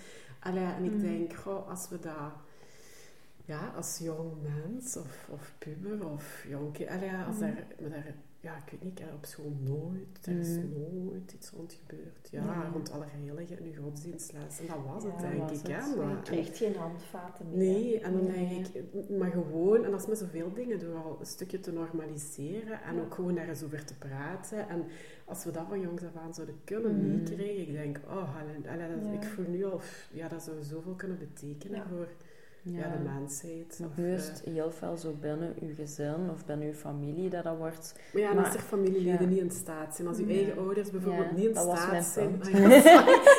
[0.41, 1.01] Allee, en ik Mhm.
[1.01, 2.33] denk, goh, als we dat...
[3.45, 6.89] Ja, als jong mens, of, of puber, of jong kind...
[6.89, 7.41] Allee, als Mhm.
[7.55, 10.67] daar, daar ja, ik weet niet, op school nooit, er is Mhm.
[10.73, 12.29] nooit iets rond gebeurd.
[12.31, 12.69] Ja, Ja.
[12.73, 14.61] rond Allerheiligen en uw godsdienstles.
[14.61, 15.67] En dat was Ja, het, denk was ik.
[15.67, 15.97] Hè?
[15.97, 17.57] maar Maar, je krijgt geen handvaten meer.
[17.59, 18.49] nee, en dan Nee.
[18.49, 21.73] denk ik, maar gewoon, en dat is met zoveel dingen, door al een stukje te
[21.73, 23.01] normaliseren en Ja.
[23.01, 24.69] ook gewoon daar eens over te praten.
[24.69, 24.85] En
[25.25, 27.07] als we dat van jongs af aan zouden kunnen Mhm.
[27.17, 29.13] meekrijgen, ik denk, oh, allee, allee, dat- Ja.
[29.13, 29.81] ik voel nu al,
[30.13, 32.09] ja, dat zou zoveel kunnen betekenen voor
[32.63, 32.83] ja.
[32.83, 33.79] de mensheid.
[33.81, 37.45] Maar nu is eh, heel veel zo binnen uw gezin of binnen uw familie dat
[37.45, 37.95] dat wordt.
[38.13, 39.27] Maar ja, Maar- als er familieleden ja.
[39.27, 42.41] niet in staat zijn, als uw eigen ouders bijvoorbeeld niet in dat staat zijn.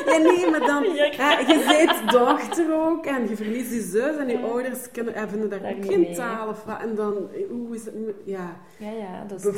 [0.06, 4.28] ja, nee, maar dan, ja, je bent dochter ook en je verliest je zus en
[4.28, 6.82] je ouders kunnen, vinden daar ook geen taal of wat.
[6.82, 7.14] En dan,
[7.50, 7.94] hoe is het,
[8.24, 9.52] ja, Ja, ja, dus dan.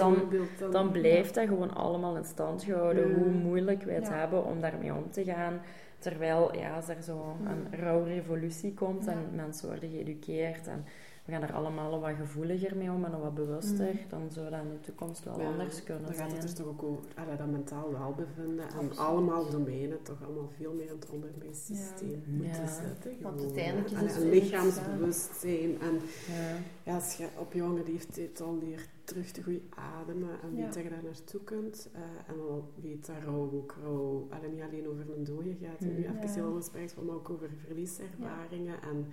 [0.60, 4.62] Dan, dan blijft dat gewoon allemaal in stand gehouden, hoe moeilijk wij het hebben om
[4.62, 5.62] daarmee om te gaan.
[6.06, 10.86] Terwijl, ja, als er zo een rouwrevolutie komt en mensen worden geëduceerd en
[11.26, 14.10] we gaan er allemaal wat gevoeliger mee om en wat bewuster, Mhm.
[14.10, 16.32] dan zou dat in de toekomst wel Ja, anders kunnen Dan gaat zijn.
[16.32, 18.98] het dus toch ook over allee, dat mentaal welbevinden en Absoluut.
[18.98, 22.32] allemaal domeinen toch allemaal veel meer in het onderwijssysteem Ja.
[22.34, 22.68] moeten Ja.
[22.68, 23.12] zetten.
[23.22, 25.94] Want uiteindelijk is het lichaamsbewustzijn en
[26.28, 26.58] Ja.
[26.84, 30.72] Ja, als je op jonge leeftijd al leert terug te goed ademen en weet Ja.
[30.72, 31.90] dat je daar naartoe kunt.
[31.94, 32.02] eh,
[32.34, 35.96] en al weet dat rouw ook rouw, allee, niet alleen over een dode gaat, en
[35.96, 38.82] nu even heel spreekt, maar ook over verlieservaringen.
[38.82, 39.06] En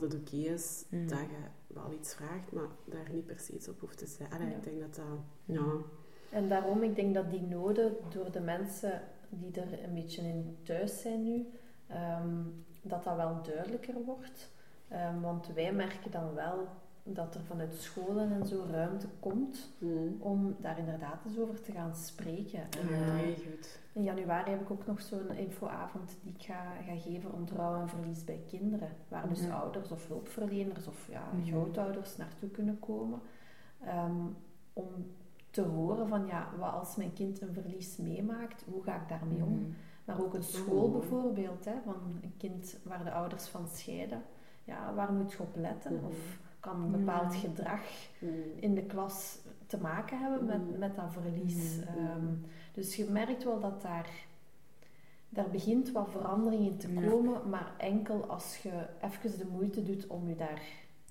[0.00, 1.08] dat het oké is Mhm.
[1.08, 4.30] dat je wel iets vraagt, maar daar niet per se iets op hoeft te zijn.
[4.32, 4.54] Allee, Ja.
[4.56, 5.04] Ik denk dat dat...
[5.44, 5.64] Ja.
[6.30, 10.56] En daarom, ik denk dat die noden door de mensen die er een beetje in
[10.62, 11.46] thuis zijn nu,
[11.86, 12.42] ehm,
[12.82, 14.50] dat dat wel duidelijker wordt.
[14.88, 16.68] Ehm, want wij merken dan wel
[17.06, 20.16] dat er vanuit scholen en zo ruimte komt Mm.
[20.18, 22.58] om daar inderdaad eens over te gaan spreken.
[22.60, 23.78] En, Ja, eh, heel goed.
[23.92, 27.80] in januari heb ik ook nog zo'n infoavond die ik ga, ga geven rond rouw
[27.80, 28.88] en verlies bij kinderen.
[29.08, 29.50] Waar dus Mhm.
[29.52, 31.46] ouders of hulpverleners of ja, Mhm.
[31.46, 33.20] grootouders naartoe kunnen komen.
[33.80, 34.26] ehm,
[34.72, 34.86] om
[35.50, 39.42] te horen van ja, wat als mijn kind een verlies meemaakt, hoe ga ik daarmee
[39.42, 39.74] om?
[40.04, 44.22] Maar ook een school bijvoorbeeld, hè, van een kind waar de ouders van scheiden.
[44.64, 46.00] Ja, waar moet je op letten?
[46.04, 47.38] Of kan een bepaald Ja.
[47.40, 47.80] gedrag
[48.18, 48.30] Mm.
[48.56, 50.78] in de klas te maken hebben met, Mhm.
[50.78, 51.80] met dat verlies.
[51.86, 52.26] Ehm,
[52.72, 54.08] dus je merkt wel dat daar,
[55.28, 57.08] daar begint wat verandering in te Ja.
[57.08, 60.58] komen, maar enkel als je even de moeite doet om je daarin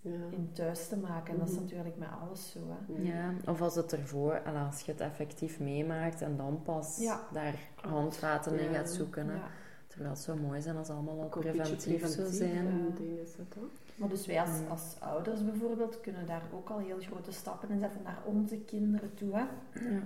[0.01, 0.19] Ja.
[0.53, 1.33] thuis te maken.
[1.33, 1.63] En dat is Mhm.
[1.63, 2.59] natuurlijk met alles zo.
[2.59, 2.93] Hè.
[2.93, 3.05] Mm.
[3.05, 7.21] Ja, of als het ervoor, al als je het effectief meemaakt en dan pas Ja.
[7.33, 8.77] daar handvaten in Ja.
[8.77, 9.27] gaat zoeken.
[9.27, 9.35] Hè.
[9.35, 9.47] Ja.
[9.87, 12.53] Terwijl het zou mooi zijn als het allemaal al beetje preventief zou zijn.
[12.53, 12.59] Ja.
[12.59, 13.57] en dingen is dat?
[13.95, 14.71] Maar dus wij als, Mhm.
[14.71, 19.13] als ouders bijvoorbeeld kunnen daar ook al heel grote stappen in zetten naar onze kinderen
[19.13, 19.33] toe.
[19.35, 19.39] Hè.
[19.39, 19.47] Ja.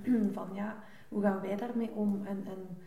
[0.33, 0.75] Van ja,
[1.09, 2.77] hoe gaan wij daarmee om en, en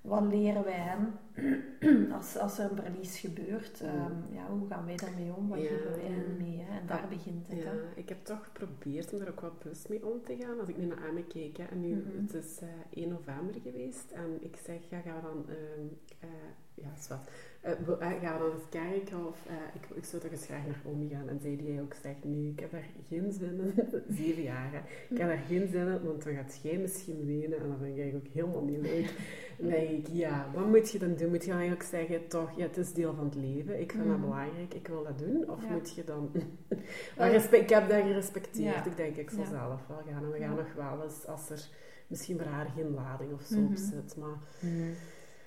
[0.00, 1.12] wat leren wij hen
[2.18, 3.80] als, als er een verlies gebeurt?
[3.82, 3.88] Mm.
[3.88, 5.48] Ehm, ja, hoe gaan wij daarmee om?
[5.48, 5.68] Wat Ja.
[5.68, 6.58] geven wij hen mee?
[6.60, 6.78] Hè?
[6.80, 7.58] En daar begint het.
[7.58, 7.76] Ja, Hè?
[7.94, 10.58] ik heb toch geprobeerd om er ook wat bewust mee om te gaan.
[10.60, 12.22] Als ik nu naar Anne keek, hè, en nu, Mhm.
[12.26, 12.68] het is eh
[13.02, 15.86] 1 november geweest, en ik zeg, ja, gaan we dan, ehm,
[16.20, 16.28] eh,
[16.74, 17.30] ja, is wat,
[17.62, 20.66] Eh, eh, gaan we dan eens kijken of, eh, ik, ik zou toch eens graag
[20.66, 21.28] naar Omi gaan.
[21.28, 23.72] En zei die ook, zegt, nee, ik heb daar geen zin in,
[24.20, 24.78] zeven jaar, hè.
[25.10, 27.98] ik heb daar geen zin in, want dan gaat jij misschien wenen, en dat vind
[27.98, 29.06] ik ook helemaal niet leuk.
[29.06, 29.14] En
[29.58, 31.21] dan denk ik, ja, wat moet je dan doen?
[31.28, 34.04] Moet je dan eigenlijk zeggen, toch, ja, het is deel van het leven, ik vind
[34.06, 34.20] dat Mhm.
[34.28, 35.70] belangrijk, ik wil dat doen, of Ja.
[35.70, 36.30] moet je dan...
[37.18, 38.74] maar respe- ik heb dat gerespecteerd.
[38.74, 38.84] Ja.
[38.84, 39.48] Ik denk, ik zal Ja.
[39.48, 40.22] zelf wel gaan.
[40.22, 40.56] En we gaan Ja.
[40.56, 41.68] nog wel eens, als er
[42.06, 43.66] misschien voor haar geen lading of zo Mhm.
[43.70, 44.16] op zit.
[44.16, 44.90] Maar Mhm.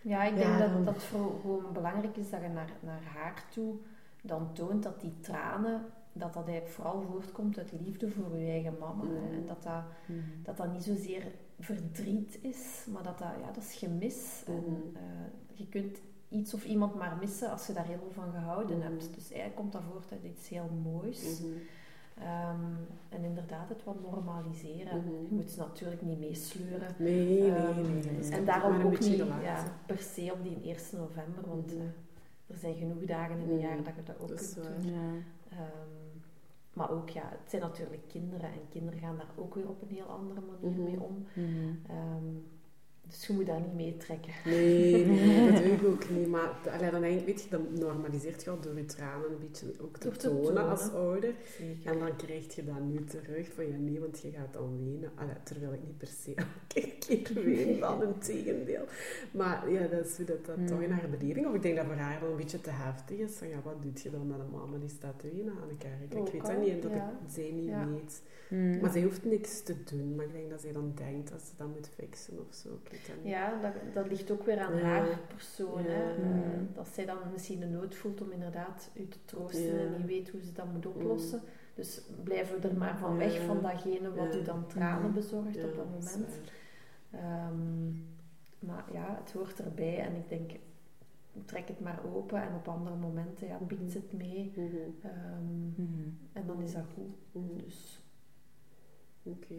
[0.01, 3.01] Ja, ik Ja, denk dan- dat dat voor, gewoon belangrijk is dat je naar, naar
[3.15, 3.75] haar toe
[4.21, 5.81] dan toont dat die tranen,
[6.13, 9.03] dat dat eigenlijk vooral voortkomt uit liefde voor je eigen mama.
[9.03, 9.19] hè.
[9.19, 9.33] Mhm.
[9.33, 10.19] En dat dat, Mhm.
[10.43, 11.23] dat dat niet zozeer
[11.59, 14.43] verdriet is, maar dat dat, ja, dat is gemis.
[14.47, 14.95] En, Mhm.
[15.55, 15.97] Je kunt
[16.29, 18.85] iets of iemand maar missen als je daar heel veel van gehouden Mhm.
[18.87, 19.13] hebt.
[19.15, 21.39] Dus eigenlijk komt dat voort uit iets heel moois.
[21.39, 21.49] mhm,
[22.15, 22.73] Ehm,
[23.09, 24.97] en inderdaad het wat normaliseren.
[24.97, 25.11] Mhm.
[25.11, 26.95] Je moet ze natuurlijk niet meesleuren.
[26.97, 28.11] nee, nee, Ehm, nee.
[28.21, 28.29] nee.
[28.31, 31.81] En daarom ook niet ja, per se op die 1 november, want Mhm.
[31.81, 31.87] eh,
[32.47, 33.59] er zijn genoeg dagen in Mhm.
[33.59, 34.93] jaar dat je dat ook Dat kunt doen.
[34.93, 34.99] Ja.
[35.49, 36.17] Ehm,
[36.73, 39.95] maar ook, ja, het zijn natuurlijk kinderen en kinderen gaan daar ook weer op een
[39.95, 40.83] heel andere manier Mhm.
[40.83, 41.25] mee om.
[43.09, 44.33] Dus je moet daar niet mee trekken.
[44.45, 46.27] Nee, nee, dat doe ik ook niet.
[46.27, 49.65] Maar allee, dan denk, weet je, dan normaliseert je al door je tranen een beetje
[49.81, 50.69] ook te tonen, tonen.
[50.69, 51.33] als ouder.
[51.57, 51.91] Zeker.
[51.91, 55.11] En dan krijg je dat nu terug van ja, nee, want je gaat dan wenen.
[55.15, 56.33] Allee, terwijl ik niet per se
[56.73, 58.85] elke keer ween, dan een tegendeel.
[59.31, 61.47] Maar ja, dat is hoe dat, dat toch in haar beleving.
[61.47, 63.31] Of ik denk dat voor haar wel een beetje te heftig is.
[63.31, 66.01] Van ja, wat doet je dan met een mama die staat te wenen aan elkaar?
[66.09, 67.09] Ik, Ook weet al, dat niet en dat ja.
[67.25, 67.87] ik, zij niet Ja.
[67.87, 68.21] weet.
[68.49, 68.79] Mhm.
[68.81, 70.15] Maar zij hoeft niks te doen.
[70.15, 72.69] Maar ik denk dat zij dan denkt dat ze dat moet fixen of zo.
[72.83, 74.83] Ik Ja, dat, dat ligt ook weer aan Ja.
[74.83, 75.83] haar persoon.
[75.83, 75.89] Ja.
[75.89, 76.13] Hè.
[76.15, 79.79] Eh, dat zij dan misschien de nood voelt om inderdaad u te troosten Ja.
[79.85, 81.41] en niet weet hoe ze dat moet oplossen.
[81.75, 83.17] Dus blijven we er maar van Ja.
[83.17, 84.39] weg van datgene wat Ja.
[84.39, 85.13] u dan tranen Mhm.
[85.13, 86.39] bezorgt Ja, op dat moment.
[87.11, 87.89] Ehm,
[88.59, 90.51] maar ja, het hoort erbij en ik denk,
[91.45, 94.51] trek het maar open en op andere momenten ja, pikt ze het mee.
[94.55, 94.65] Mhm,
[95.01, 96.09] Ehm, Mhm.
[96.33, 97.15] en dan is dat goed.
[97.63, 97.99] Dus
[99.23, 99.55] Oké.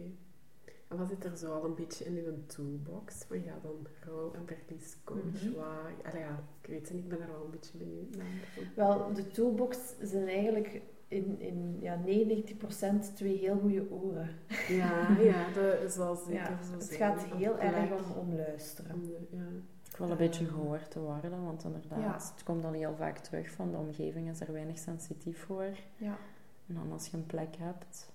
[0.87, 3.23] Wat zit er zo al een beetje in uw toolbox?
[3.27, 5.55] Van ja, dan rouw- en verliescoach.
[5.55, 8.27] Wat- allee, ja, ik weet het niet, ik ben er wel een beetje benieuwd naar.
[8.75, 14.29] wel, de toolbox zijn eigenlijk in, in ja, 99% twee heel goede oren.
[14.67, 16.73] Ja, ja, dat is wel zeker Ja, zo.
[16.73, 18.95] het gaat heel erg om, om luisteren.
[18.95, 19.45] Om de- ja.
[19.91, 22.13] Ik wil een beetje gehoord te worden, want inderdaad, Ja.
[22.13, 25.69] het komt al heel vaak terug van de omgeving is er weinig sensitief voor.
[25.95, 26.17] Ja.
[26.67, 28.09] En dan als je een plek hebt.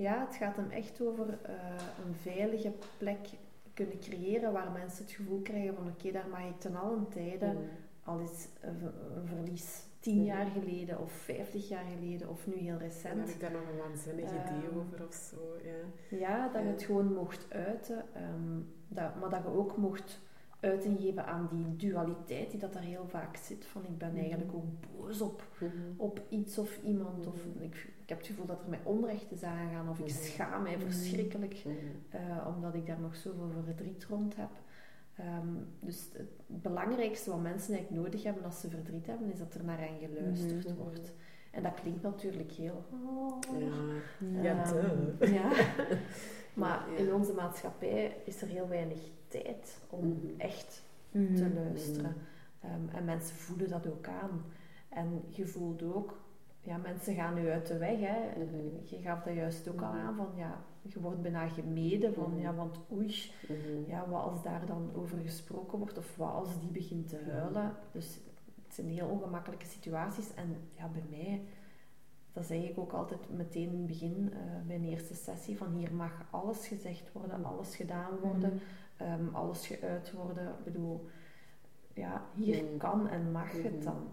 [0.00, 1.54] Ja, het gaat hem echt over eh,
[2.06, 3.28] een veilige plek
[3.74, 7.46] kunnen creëren waar mensen het gevoel krijgen van oké, daar mag ik ten allen tijde,
[7.46, 7.56] Mhm.
[8.04, 10.24] al is een, ver- een verlies tien Mhm.
[10.24, 13.28] jaar geleden of vijftig jaar geleden of nu heel Dan heb recent.
[13.28, 15.36] ik daar nog een waanzinnig idee Ehm, over of zo.
[15.64, 16.16] Ja.
[16.18, 20.20] Ja, dat je het gewoon mocht uiten, ehm, dat, maar dat je ook mocht
[20.60, 23.64] uiting geven aan die dualiteit die dat daar heel vaak zit.
[23.66, 24.18] Van ik ben Mhm.
[24.20, 24.64] eigenlijk ook
[24.96, 25.70] boos op, Mhm.
[25.96, 27.26] op iets of iemand.
[27.26, 27.62] Of Mhm.
[27.64, 29.88] ik, ik heb het gevoel dat er mij onrecht is aangegaan.
[29.88, 30.14] Of ik Mhm.
[30.14, 30.84] schaam mij Mhm.
[30.84, 31.62] verschrikkelijk.
[31.64, 31.76] Mhm.
[32.08, 34.50] eh, omdat ik daar nog zoveel verdriet rond heb.
[35.14, 35.48] Ehm,
[35.80, 39.64] dus het belangrijkste wat mensen eigenlijk nodig hebben als ze verdriet hebben, is dat er
[39.64, 41.12] naar hen geluisterd wordt.
[41.50, 42.84] En dat klinkt natuurlijk heel...
[42.90, 45.50] oh, Ja, ja, Ehm, ja.
[46.54, 46.96] Maar Ja.
[46.96, 48.98] in onze maatschappij is er heel weinig
[49.28, 50.82] tijd om echt
[51.12, 52.14] te luisteren.
[52.60, 54.42] Ehm, en mensen voelen dat ook aan.
[54.88, 56.20] En je voelt ook,
[56.60, 57.98] ja, mensen gaan nu uit de weg.
[58.00, 58.44] Hè.
[58.44, 58.56] Mhm.
[58.84, 59.98] Je gaf dat juist ook al Mhm.
[60.06, 62.40] aan, van ja, je wordt bijna gemeden van, Mhm.
[62.40, 63.90] ja, want oei, Mhm.
[63.90, 67.74] ja, wat als daar dan over gesproken wordt of wat als die begint te huilen.
[67.92, 68.18] Dus
[68.64, 70.34] het zijn heel ongemakkelijke situaties.
[70.34, 71.42] En ja, bij mij,
[72.32, 75.72] dat zeg ik ook altijd meteen in het begin, eh, bij een eerste sessie, van
[75.72, 78.60] hier mag alles gezegd worden, alles gedaan worden,
[78.96, 80.48] ehm, alles geuit worden.
[80.48, 81.06] Ik bedoel,
[81.94, 82.76] ja, hier Mhm.
[82.76, 83.62] kan en mag Mhm.
[83.64, 84.08] het dan.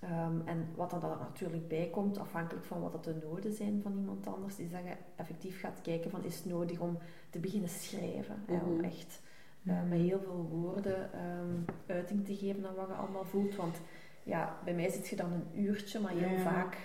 [0.00, 3.80] Ehm, en wat er dan natuurlijk bij komt, afhankelijk van wat het de noden zijn
[3.82, 6.98] van iemand anders, is dat je effectief gaat kijken van is het nodig om
[7.30, 8.42] te beginnen schrijven.
[8.46, 8.84] hè, om Mhm.
[8.84, 9.20] echt
[9.66, 11.54] eh, met heel veel woorden ehm,
[11.86, 13.56] uiting te geven aan wat je allemaal voelt.
[13.56, 13.76] Want
[14.22, 16.38] ja, bij mij zit je dan een uurtje, maar heel Ja.
[16.38, 16.76] vaak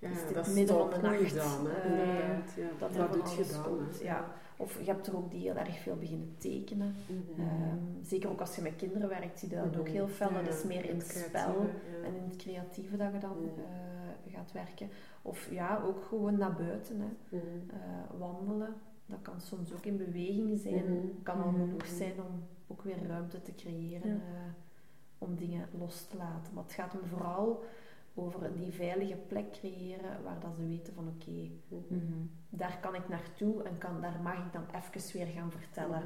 [0.00, 1.80] Ja, Is dat midden van de nacht, dan, hè.
[1.80, 2.68] eh, ja.
[2.78, 4.24] dat dat doet je dan, komt, ja.
[4.60, 6.94] Of je hebt er ook die heel erg veel beginnen tekenen.
[7.06, 7.40] Mhm.
[7.40, 10.30] Ehm, zeker ook als je met kinderen werkt, zie je dat ook heel fel.
[10.30, 12.06] Ja, Dat is meer in het spel ja.
[12.06, 14.88] en in het creatieve dat je dan eh, gaat werken.
[15.22, 17.00] Of ja, ook gewoon naar buiten.
[17.00, 17.36] Hè.
[17.36, 17.46] Mhm.
[17.70, 18.74] Eh, wandelen,
[19.06, 20.84] dat kan soms ook in beweging zijn.
[20.84, 21.06] Mhm.
[21.22, 24.10] kan al genoeg zijn om ook weer ruimte te creëren.
[24.10, 24.20] Eh,
[25.18, 26.54] om dingen los te laten.
[26.54, 27.64] Maar het gaat hem vooral
[28.14, 31.50] over die veilige plek creëren waar dat ze weten van oké,
[31.88, 32.12] Mhm.
[32.48, 36.02] daar kan ik naartoe en kan, daar mag ik dan even weer gaan vertellen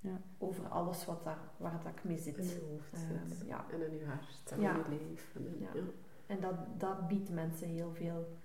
[0.00, 0.14] Mhm.
[0.38, 2.36] over alles wat daar, waar dat ik mee zit.
[2.38, 3.64] In je hoofd Ehm, ja.
[3.72, 4.70] En in je hart en Ja.
[4.70, 5.46] in je leven.
[5.46, 5.68] En, Ja.
[5.74, 5.82] ja.
[6.26, 8.36] En dat, dat biedt mensen heel veel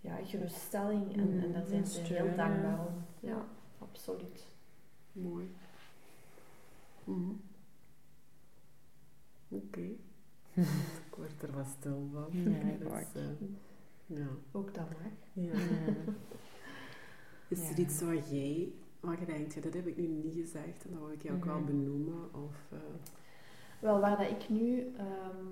[0.00, 2.34] ja, geruststelling en, en daar Mm, zijn ze heel ja.
[2.36, 2.94] dankbaar om.
[3.20, 3.44] Ja, Ja.
[3.78, 4.46] absoluut.
[5.12, 5.54] Mooi.
[7.04, 7.30] Mhm.
[9.48, 9.88] Oké.
[11.42, 12.26] er wat stil van.
[12.52, 12.94] Ja, Dus, ook.
[13.14, 13.22] eh,
[14.06, 14.26] ja.
[14.52, 15.12] Ook dat mag.
[15.32, 15.52] ja.
[17.48, 20.90] Is er iets wat jij, wat je denkt, dat heb ik nu niet gezegd en
[20.90, 21.66] dat wil ik jou ook wel Mhm.
[21.66, 22.34] benoemen?
[22.34, 22.78] Of, eh,
[23.80, 25.44] Wel, waar dat ik nu ehm,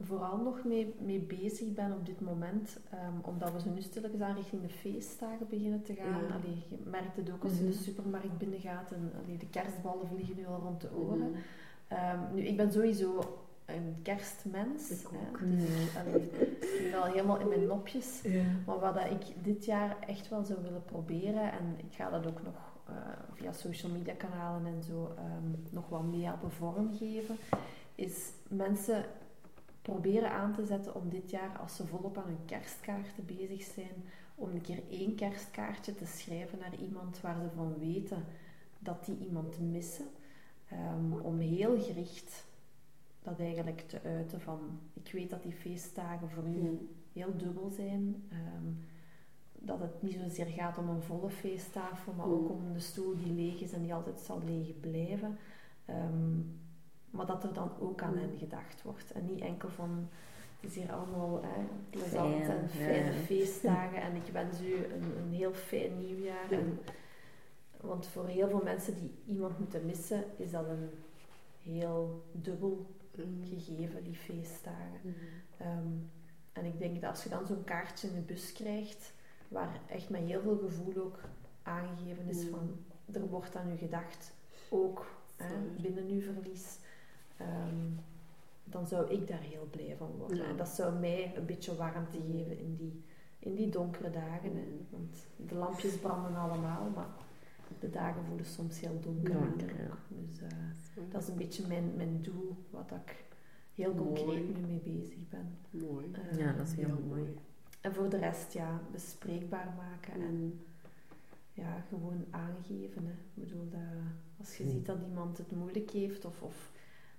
[0.00, 4.20] vooral nog mee, mee bezig ben op dit moment, ehm, omdat we zo nu stilletjes
[4.20, 6.22] aan richting de feestdagen beginnen te gaan.
[6.22, 6.34] Ja.
[6.34, 7.70] Allee, je merkt het ook als je Mhm.
[7.72, 11.30] de supermarkt binnengaat en allee, de kerstballen vliegen nu al rond de oren.
[11.30, 11.38] mhm.
[11.88, 13.38] Ehm, nu, ik ben sowieso
[13.68, 14.90] een kerstmens.
[14.90, 15.38] Ik ook.
[15.40, 16.22] Hè, dus, allee,
[16.60, 18.22] ik ben al helemaal in mijn nopjes.
[18.22, 18.44] Ja.
[18.66, 22.26] Maar wat dat ik dit jaar echt wel zou willen proberen, en ik ga dat
[22.26, 22.54] ook nog
[22.86, 22.94] eh,
[23.32, 27.36] via social media kanalen en zo ehm, nog wat meer vormgeven,
[27.94, 29.04] is mensen
[29.82, 34.04] proberen aan te zetten om dit jaar, als ze volop aan hun kerstkaarten bezig zijn,
[34.34, 38.24] om een keer één kerstkaartje te schrijven naar iemand waar ze van weten
[38.78, 40.06] dat die iemand missen.
[40.68, 42.46] Ehm, om heel gericht
[43.28, 48.26] dat eigenlijk te uiten van, ik weet dat die feestdagen voor u heel dubbel zijn.
[48.30, 48.72] Ehm,
[49.52, 53.32] dat het niet zozeer gaat om een volle feesttafel, maar ook om de stoel die
[53.32, 55.38] leeg is en die altijd zal leeg blijven.
[55.84, 56.36] Ehm,
[57.10, 58.18] maar dat er dan ook aan Mm.
[58.18, 59.12] hen gedacht wordt.
[59.12, 60.08] En niet enkel van,
[60.60, 63.18] het is hier allemaal hè, plezant Fijn, en fijne ja.
[63.26, 66.50] feestdagen en ik wens u een, een heel fijn nieuwjaar.
[66.50, 66.78] En,
[67.80, 70.88] want voor heel veel mensen die iemand moeten missen, is dat een
[71.62, 72.86] heel dubbel.
[73.42, 75.00] Gegeven, die feestdagen.
[75.02, 75.14] Mhm.
[75.56, 75.92] Ehm,
[76.52, 79.12] en ik denk dat als je dan zo'n kaartje in de bus krijgt,
[79.48, 81.20] waar echt met heel veel gevoel ook
[81.62, 82.50] aangegeven is Mm.
[82.50, 82.76] van,
[83.12, 84.32] er wordt aan u gedacht,
[84.68, 85.06] ook
[85.36, 86.78] hè, binnen uw verlies,
[87.36, 87.90] ehm,
[88.64, 90.36] dan zou ik daar heel blij van worden.
[90.36, 90.44] Ja.
[90.44, 93.04] En dat zou mij een beetje warmte geven in die,
[93.38, 94.56] in die donkere dagen.
[94.56, 94.64] Hè.
[94.90, 97.06] Want de lampjes branden allemaal, maar
[97.80, 99.32] de dagen voelen soms heel donker.
[99.34, 99.96] Donker, ja.
[100.08, 103.24] Dus eh, dat is een beetje mijn, mijn doel, wat ik
[103.74, 104.06] heel Mooi.
[104.14, 105.58] concreet nu mee bezig ben.
[105.70, 106.06] Mooi.
[106.12, 107.34] Eh, Ja, dat is heel mooi.
[107.80, 110.60] En voor de rest, ja, bespreekbaar maken en
[111.52, 113.04] ja, gewoon aangeven.
[113.06, 113.10] Hè.
[113.12, 113.80] Ik bedoel, dat,
[114.38, 114.72] als je Mhm.
[114.72, 116.70] ziet dat iemand het moeilijk heeft of, of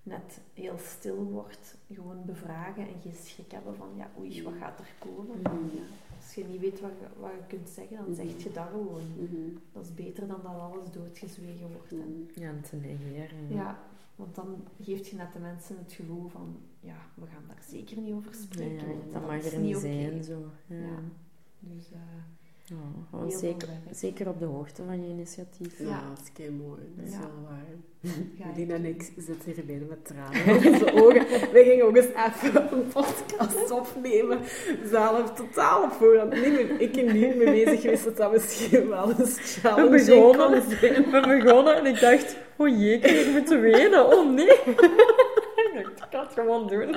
[0.04, 4.80] net heel stil wordt, gewoon bevragen en geen schrik hebben van, ja, oei, wat gaat
[4.80, 5.39] er komen?
[5.41, 5.76] Mhm.
[5.76, 5.82] Ja,
[6.18, 9.02] als je niet weet wat je, wat je kunt zeggen, dan zeg je dat gewoon.
[9.18, 9.58] Mhm.
[9.72, 11.91] Dat is beter dan dat alles doodgezwegen wordt.
[11.91, 12.41] Mhm.
[12.41, 13.47] Ja, en te negeren.
[13.50, 13.80] Ja,
[14.16, 17.97] want dan geeft je net de mensen het gevoel van, ja, we gaan daar zeker
[18.02, 18.88] niet over Ja, spreken.
[18.88, 19.86] ja, dat dat mag is er niet oké.
[19.86, 20.39] zijn, zo.
[20.66, 20.76] Ja.
[20.78, 21.00] Ja.
[21.60, 22.00] Dus, eh,
[23.11, 25.80] Heel zeker, zeker op de hoogte van je initiatief.
[25.80, 26.01] Ja, Ja.
[26.09, 26.80] dat is kei mooi.
[26.95, 27.20] Dat is Ja.
[27.20, 27.65] heel waar.
[28.47, 31.51] Nadine en ik zitten hier bijna met tranen in onze ogen.
[31.51, 34.39] Wij gingen ook eens even een podcast opnemen.
[34.86, 36.34] Zelf totaal op voorhand.
[36.34, 40.61] Niet meer, ik er niet mee bezig geweest dat dat misschien wel eens challenging begonnen.
[40.63, 41.11] kon zijn.
[41.11, 44.05] We begonnen en ik dacht, oh jee, ik heb moeten wenen.
[44.17, 44.45] Oh nee.
[44.47, 44.76] ik
[45.76, 46.95] dacht, ik ga het gewoon doen.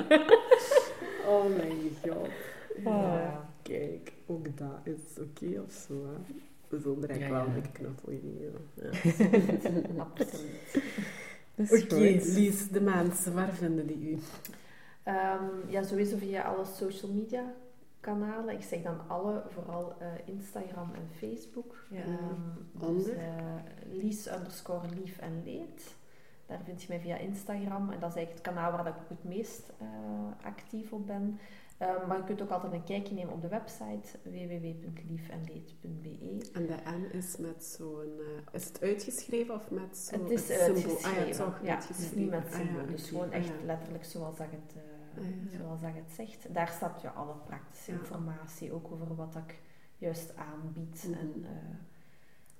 [1.27, 2.27] Oh mijn god.
[2.83, 3.47] Ja.
[3.61, 5.93] Kijk, ook dat is oké of zo.
[5.93, 6.33] Hè?
[6.67, 7.55] We zullen direct Ja, wel ja.
[7.55, 8.69] een knuffel geven.
[8.73, 10.03] Ja.
[10.03, 11.83] Absoluut.
[11.83, 11.95] Oké.
[11.95, 14.19] Lies, de mensen, waar vinden die u?
[15.03, 17.53] Ehm, ja, sowieso via alle social media
[17.99, 18.53] kanalen.
[18.53, 21.85] Ik zeg dan alle, vooral eh, Instagram en Facebook.
[21.89, 22.03] Ja.
[22.71, 23.25] Dus eh,
[23.91, 25.95] Lies underscore lief en leed.
[26.45, 27.91] Daar vind je mij via Instagram.
[27.91, 31.39] En dat is eigenlijk het kanaal waar ik ook het meest eh, actief op ben.
[31.83, 36.49] Ehm, maar je kunt ook altijd een kijkje nemen op de website www.liefenleed.be.
[36.53, 38.19] En de N is met zo'n...
[38.19, 40.65] eh, is het uitgeschreven of met zo'n Het is symbool?
[40.65, 41.45] uitgeschreven.
[41.45, 42.85] Ah ja, het is ja, het niet met Ah ja, symbool.
[42.85, 43.53] dus gewoon Ah echt ja.
[43.65, 44.81] letterlijk zoals dat het, eh,
[45.59, 46.53] zoals dat het zegt.
[46.53, 49.59] Daar staat ja, alle praktische informatie, ook over wat ik
[49.97, 51.05] juist aanbied.
[51.09, 51.19] Mhm.
[51.19, 51.51] En, eh,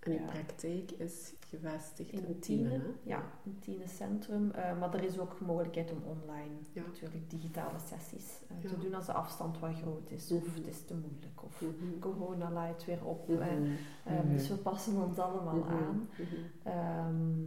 [0.05, 0.25] En Ja.
[0.31, 2.79] praktijk is gevestigd in, in hè?
[3.03, 4.51] ja, in Tienen Centrum.
[4.51, 6.81] Eh, maar er is ook mogelijkheid om online Ja.
[6.81, 8.69] natuurlijk digitale sessies eh, Ja.
[8.69, 10.31] te doen als de afstand wat groot is.
[10.31, 10.55] Of Mhm.
[10.55, 11.43] het is te moeilijk.
[11.43, 11.99] Of Mhm.
[11.99, 13.27] corona laait weer op.
[13.27, 13.41] Mhm.
[13.41, 13.75] hè.
[14.03, 14.31] Eh, Mhm.
[14.31, 15.71] Dus we passen ons allemaal Mhm.
[15.73, 16.09] aan.
[16.17, 16.67] Mhm.
[16.77, 17.43] Ehm,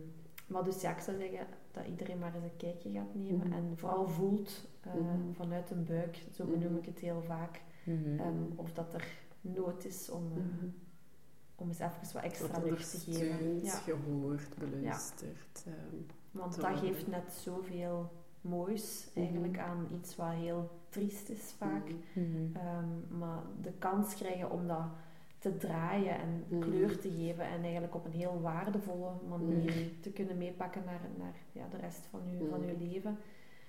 [0.46, 3.46] maar dus ja, ik zou zeggen dat iedereen maar eens een kijkje gaat nemen.
[3.48, 3.52] Mhm.
[3.52, 5.32] En vooral voelt Mhm.
[5.32, 6.52] vanuit een buik, zo Mhm.
[6.58, 7.62] benoem ik het heel vaak.
[7.84, 8.18] Mhm.
[8.18, 9.06] Ehm, of dat er
[9.40, 10.66] nood is om, Mhm.
[11.56, 13.64] Om eens even wat extra Wat lucht te geven.
[13.64, 15.64] Ja, gehoord, beluisterd.
[15.66, 15.96] ehm.
[16.30, 19.64] want dat geeft net zoveel moois eigenlijk Mhm.
[19.64, 21.88] aan iets wat heel triest is vaak.
[22.12, 22.30] Mhm.
[22.30, 22.56] Mhm.
[22.56, 24.84] Ehm, maar de kans krijgen om dat
[25.38, 30.38] te draaien en kleur te geven en eigenlijk op een heel waardevolle manier te kunnen
[30.38, 33.18] meepakken naar, naar ja, de rest van je, van uw leven,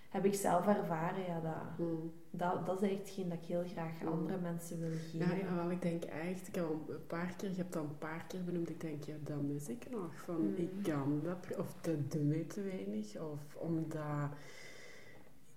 [0.10, 1.24] heb ik zelf ervaren.
[1.26, 1.96] Ja, dat, Mhm.
[2.32, 4.08] dat, dat is echt hetgeen dat ik heel graag Mhm.
[4.12, 4.98] andere mensen wil Ja,
[5.28, 5.38] geven.
[5.38, 7.98] ja, wel, ik denk echt, ik heb al een paar keer, je hebt dat een
[7.98, 10.12] paar keer benoemd, ik denk, ja, dat mis ik nog.
[10.26, 10.56] Van, Mm.
[10.56, 14.30] ik kan dat, of dat doe ik te weinig, of omdat...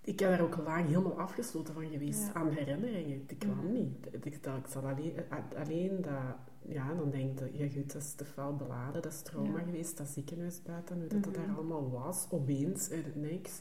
[0.05, 2.33] Ik ben daar ook lang helemaal afgesloten van geweest Ja.
[2.35, 3.23] aan herinneringen.
[3.27, 4.07] Ik kwam niet.
[4.25, 6.37] Ik, dat, ik zat alleen, eh, alleen dat...
[6.63, 9.65] Ja, dan denk je, ja goed, dat is te veel beladen, dat is trauma Ja.
[9.65, 11.47] geweest, dat ziekenhuis buiten, hoe dat, dat Mhm.
[11.47, 13.61] daar allemaal was, opeens, uit het niks.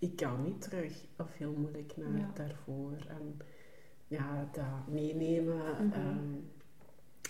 [0.00, 2.30] Ik kan niet terug, of heel moeilijk naar Ja.
[2.34, 2.92] daarvoor.
[3.08, 3.36] En
[4.06, 5.86] ja, dat meenemen.
[5.86, 5.92] Mhm.
[5.92, 6.34] ehm,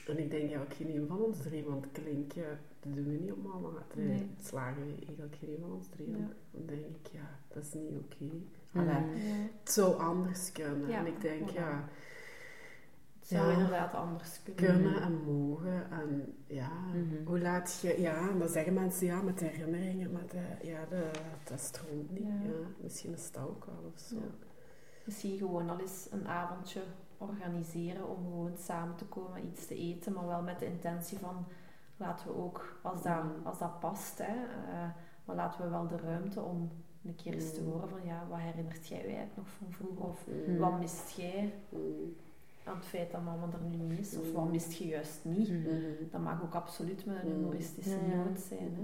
[0.07, 3.19] en ik denk, ja, ook geen een van ons drie, want klinken, dat doen we
[3.21, 3.71] niet op mama.
[3.95, 4.31] Nee.
[4.43, 6.11] slagen we eigenlijk geen een van ons drie.
[6.11, 6.29] Ja.
[6.51, 8.25] Dan denk ik, ja, dat is niet oké.
[8.25, 8.79] Mhm.
[8.89, 9.35] Allee, Ja.
[9.63, 10.89] Het zou anders kunnen.
[10.89, 11.55] Ja, en ik denk, voilà.
[11.55, 12.10] ja, Het
[13.39, 13.53] zou Ja.
[13.53, 14.65] inderdaad anders kunnen.
[14.65, 15.03] kunnen Mhm.
[15.03, 15.91] en mogen.
[15.91, 17.27] En ja, Mhm.
[17.27, 18.01] hoe laat je...
[18.01, 21.11] Ja, en dan zeggen mensen, ja, met herinneringen, maar de, ja, de,
[21.45, 22.29] dat stroomt niet.
[22.81, 24.15] Misschien is dat ook wel of zo.
[24.15, 24.21] Ja.
[25.05, 26.83] Misschien gewoon al eens een avondje
[27.19, 31.47] organiseren om gewoon samen te komen, iets te eten, maar wel met de intentie van
[31.97, 33.47] laten we ook, als dat, Mm.
[33.47, 34.35] als dat past, hè,
[34.73, 34.89] eh,
[35.25, 36.71] maar laten we wel de ruimte om
[37.05, 37.71] een keer eens te Mm.
[37.71, 40.05] horen van ja, wat herinnert jij je eigenlijk nog van vroeger?
[40.05, 40.25] Of
[40.59, 41.55] wat mist jij.
[42.71, 44.17] Aan het feit dat mama er nu niet is?
[44.19, 45.49] Of wat mist je juist niet?
[45.49, 45.59] Mhm.
[45.61, 46.09] Mhm.
[46.11, 47.35] Dat mag ook absoluut met een Mm.
[47.37, 48.75] humoristische noot zijn.
[48.75, 48.83] Hè.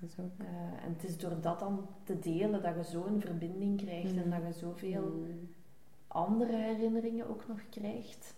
[0.00, 0.28] Mhm.
[0.38, 4.30] Eh, en het is door dat dan te delen dat je zo'n verbinding krijgt en
[4.30, 5.26] dat je zoveel
[6.06, 8.34] andere herinneringen ook nog krijgt.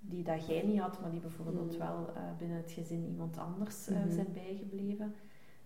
[0.00, 1.78] Die dat jij niet had, maar die bijvoorbeeld Mm.
[1.78, 4.12] wel eh, binnen het gezin iemand anders eh, Mhm.
[4.12, 5.14] zijn bijgebleven.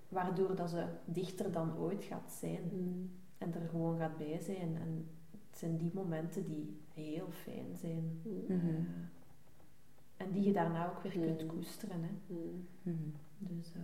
[0.09, 3.11] Waardoor dat ze dichter dan ooit gaat zijn Mm.
[3.39, 4.77] en er gewoon gaat bij zijn.
[4.77, 5.07] En
[5.59, 8.21] zijn die momenten die heel fijn zijn.
[8.25, 8.55] Mhm.
[8.57, 8.67] Mhm.
[8.69, 8.81] Eh,
[10.17, 11.49] en die je daarna ook weer kunt Mm.
[11.49, 12.03] koesteren.
[12.03, 12.11] Hè.
[12.35, 12.67] Mm.
[12.83, 12.97] Mhm.
[13.39, 13.83] Dus eh,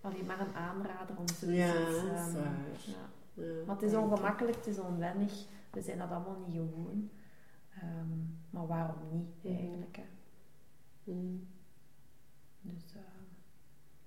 [0.00, 2.58] alleen maar een aanrader om zoiets Ja, dat is waar.
[2.86, 3.10] ja.
[3.34, 5.44] Ja, Maar het is ongemakkelijk, het is onwennig.
[5.70, 7.10] We zijn dat allemaal niet gewoon.
[7.74, 8.08] Ehm,
[8.50, 9.54] maar waarom niet Mhm.
[9.56, 9.96] eigenlijk?
[9.96, 10.04] Hè?
[11.04, 11.46] Mm.
[12.60, 13.00] Dus eh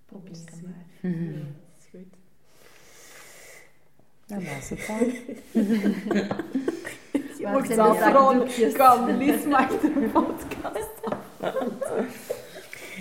[0.06, 0.86] probeer het maar.
[1.12, 1.24] Mhm.
[1.34, 2.16] Ja, dat is goed.
[4.28, 5.08] Dat was het dan.
[7.38, 8.74] Je mocht de gewoon zakdoekjes?
[8.74, 10.90] kan, Lies een podcast.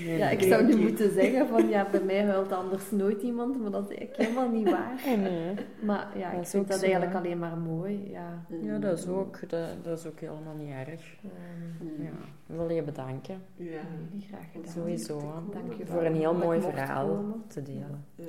[0.04, 3.70] Ja, ik zou nu moeten zeggen van ja, bij mij huilt anders nooit iemand, maar
[3.70, 5.00] dat is eigenlijk helemaal niet waar.
[5.18, 5.54] Nee.
[5.82, 7.18] Maar ja, Dat ik is vind dat zo, eigenlijk hè.
[7.18, 8.10] alleen maar mooi.
[8.10, 8.44] Ja.
[8.62, 11.14] Ja, dat is ook, dat, dat is ook helemaal niet erg.
[11.22, 12.02] Ehm, Mm.
[12.04, 12.10] Ja,
[12.46, 13.42] ik wil je bedanken.
[13.56, 13.80] Ja.
[14.28, 14.72] graag gedaan.
[14.72, 15.18] Sowieso.
[15.18, 15.52] hè.
[15.60, 18.04] Dank je Voor een heel mooi verhaal te delen.
[18.14, 18.24] Ja.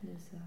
[0.00, 0.38] Dus eh,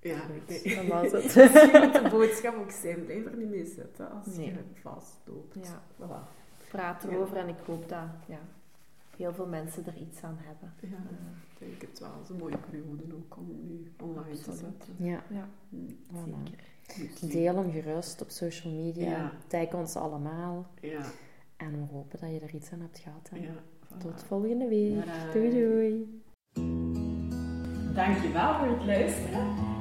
[0.00, 1.24] Ja, dat was het.
[1.24, 4.46] Misschien moet de boodschap ook zijn, blijf er niet mee zitten als Nee.
[4.46, 5.54] je vastloopt.
[5.54, 5.82] Ja.
[6.06, 6.36] Voilà.
[6.70, 7.08] praat Ja.
[7.08, 8.38] erover en ik hoop dat ja,
[9.16, 10.72] heel veel mensen er iets aan hebben.
[10.80, 10.96] Ja,
[11.52, 12.10] ik denk het wel.
[12.12, 14.94] Het is een mooie periode ook om nu online te zetten.
[14.96, 15.96] Ja, Ja, Mm.
[16.12, 16.42] voilà.
[16.86, 17.10] zeker.
[17.20, 19.10] Dus- Deel hem gerust op social media.
[19.10, 19.32] Ja.
[19.46, 20.66] Tag ons allemaal.
[20.80, 21.00] Ja,
[21.56, 23.28] En we hopen dat je er iets aan hebt gehad.
[23.30, 23.36] hè.
[23.36, 23.50] ja.
[23.52, 23.98] voilà.
[23.98, 24.94] Tot volgende week.
[25.04, 25.32] Bye.
[25.32, 26.22] Doei doei.
[27.94, 29.76] Dankjewel voor het luisteren.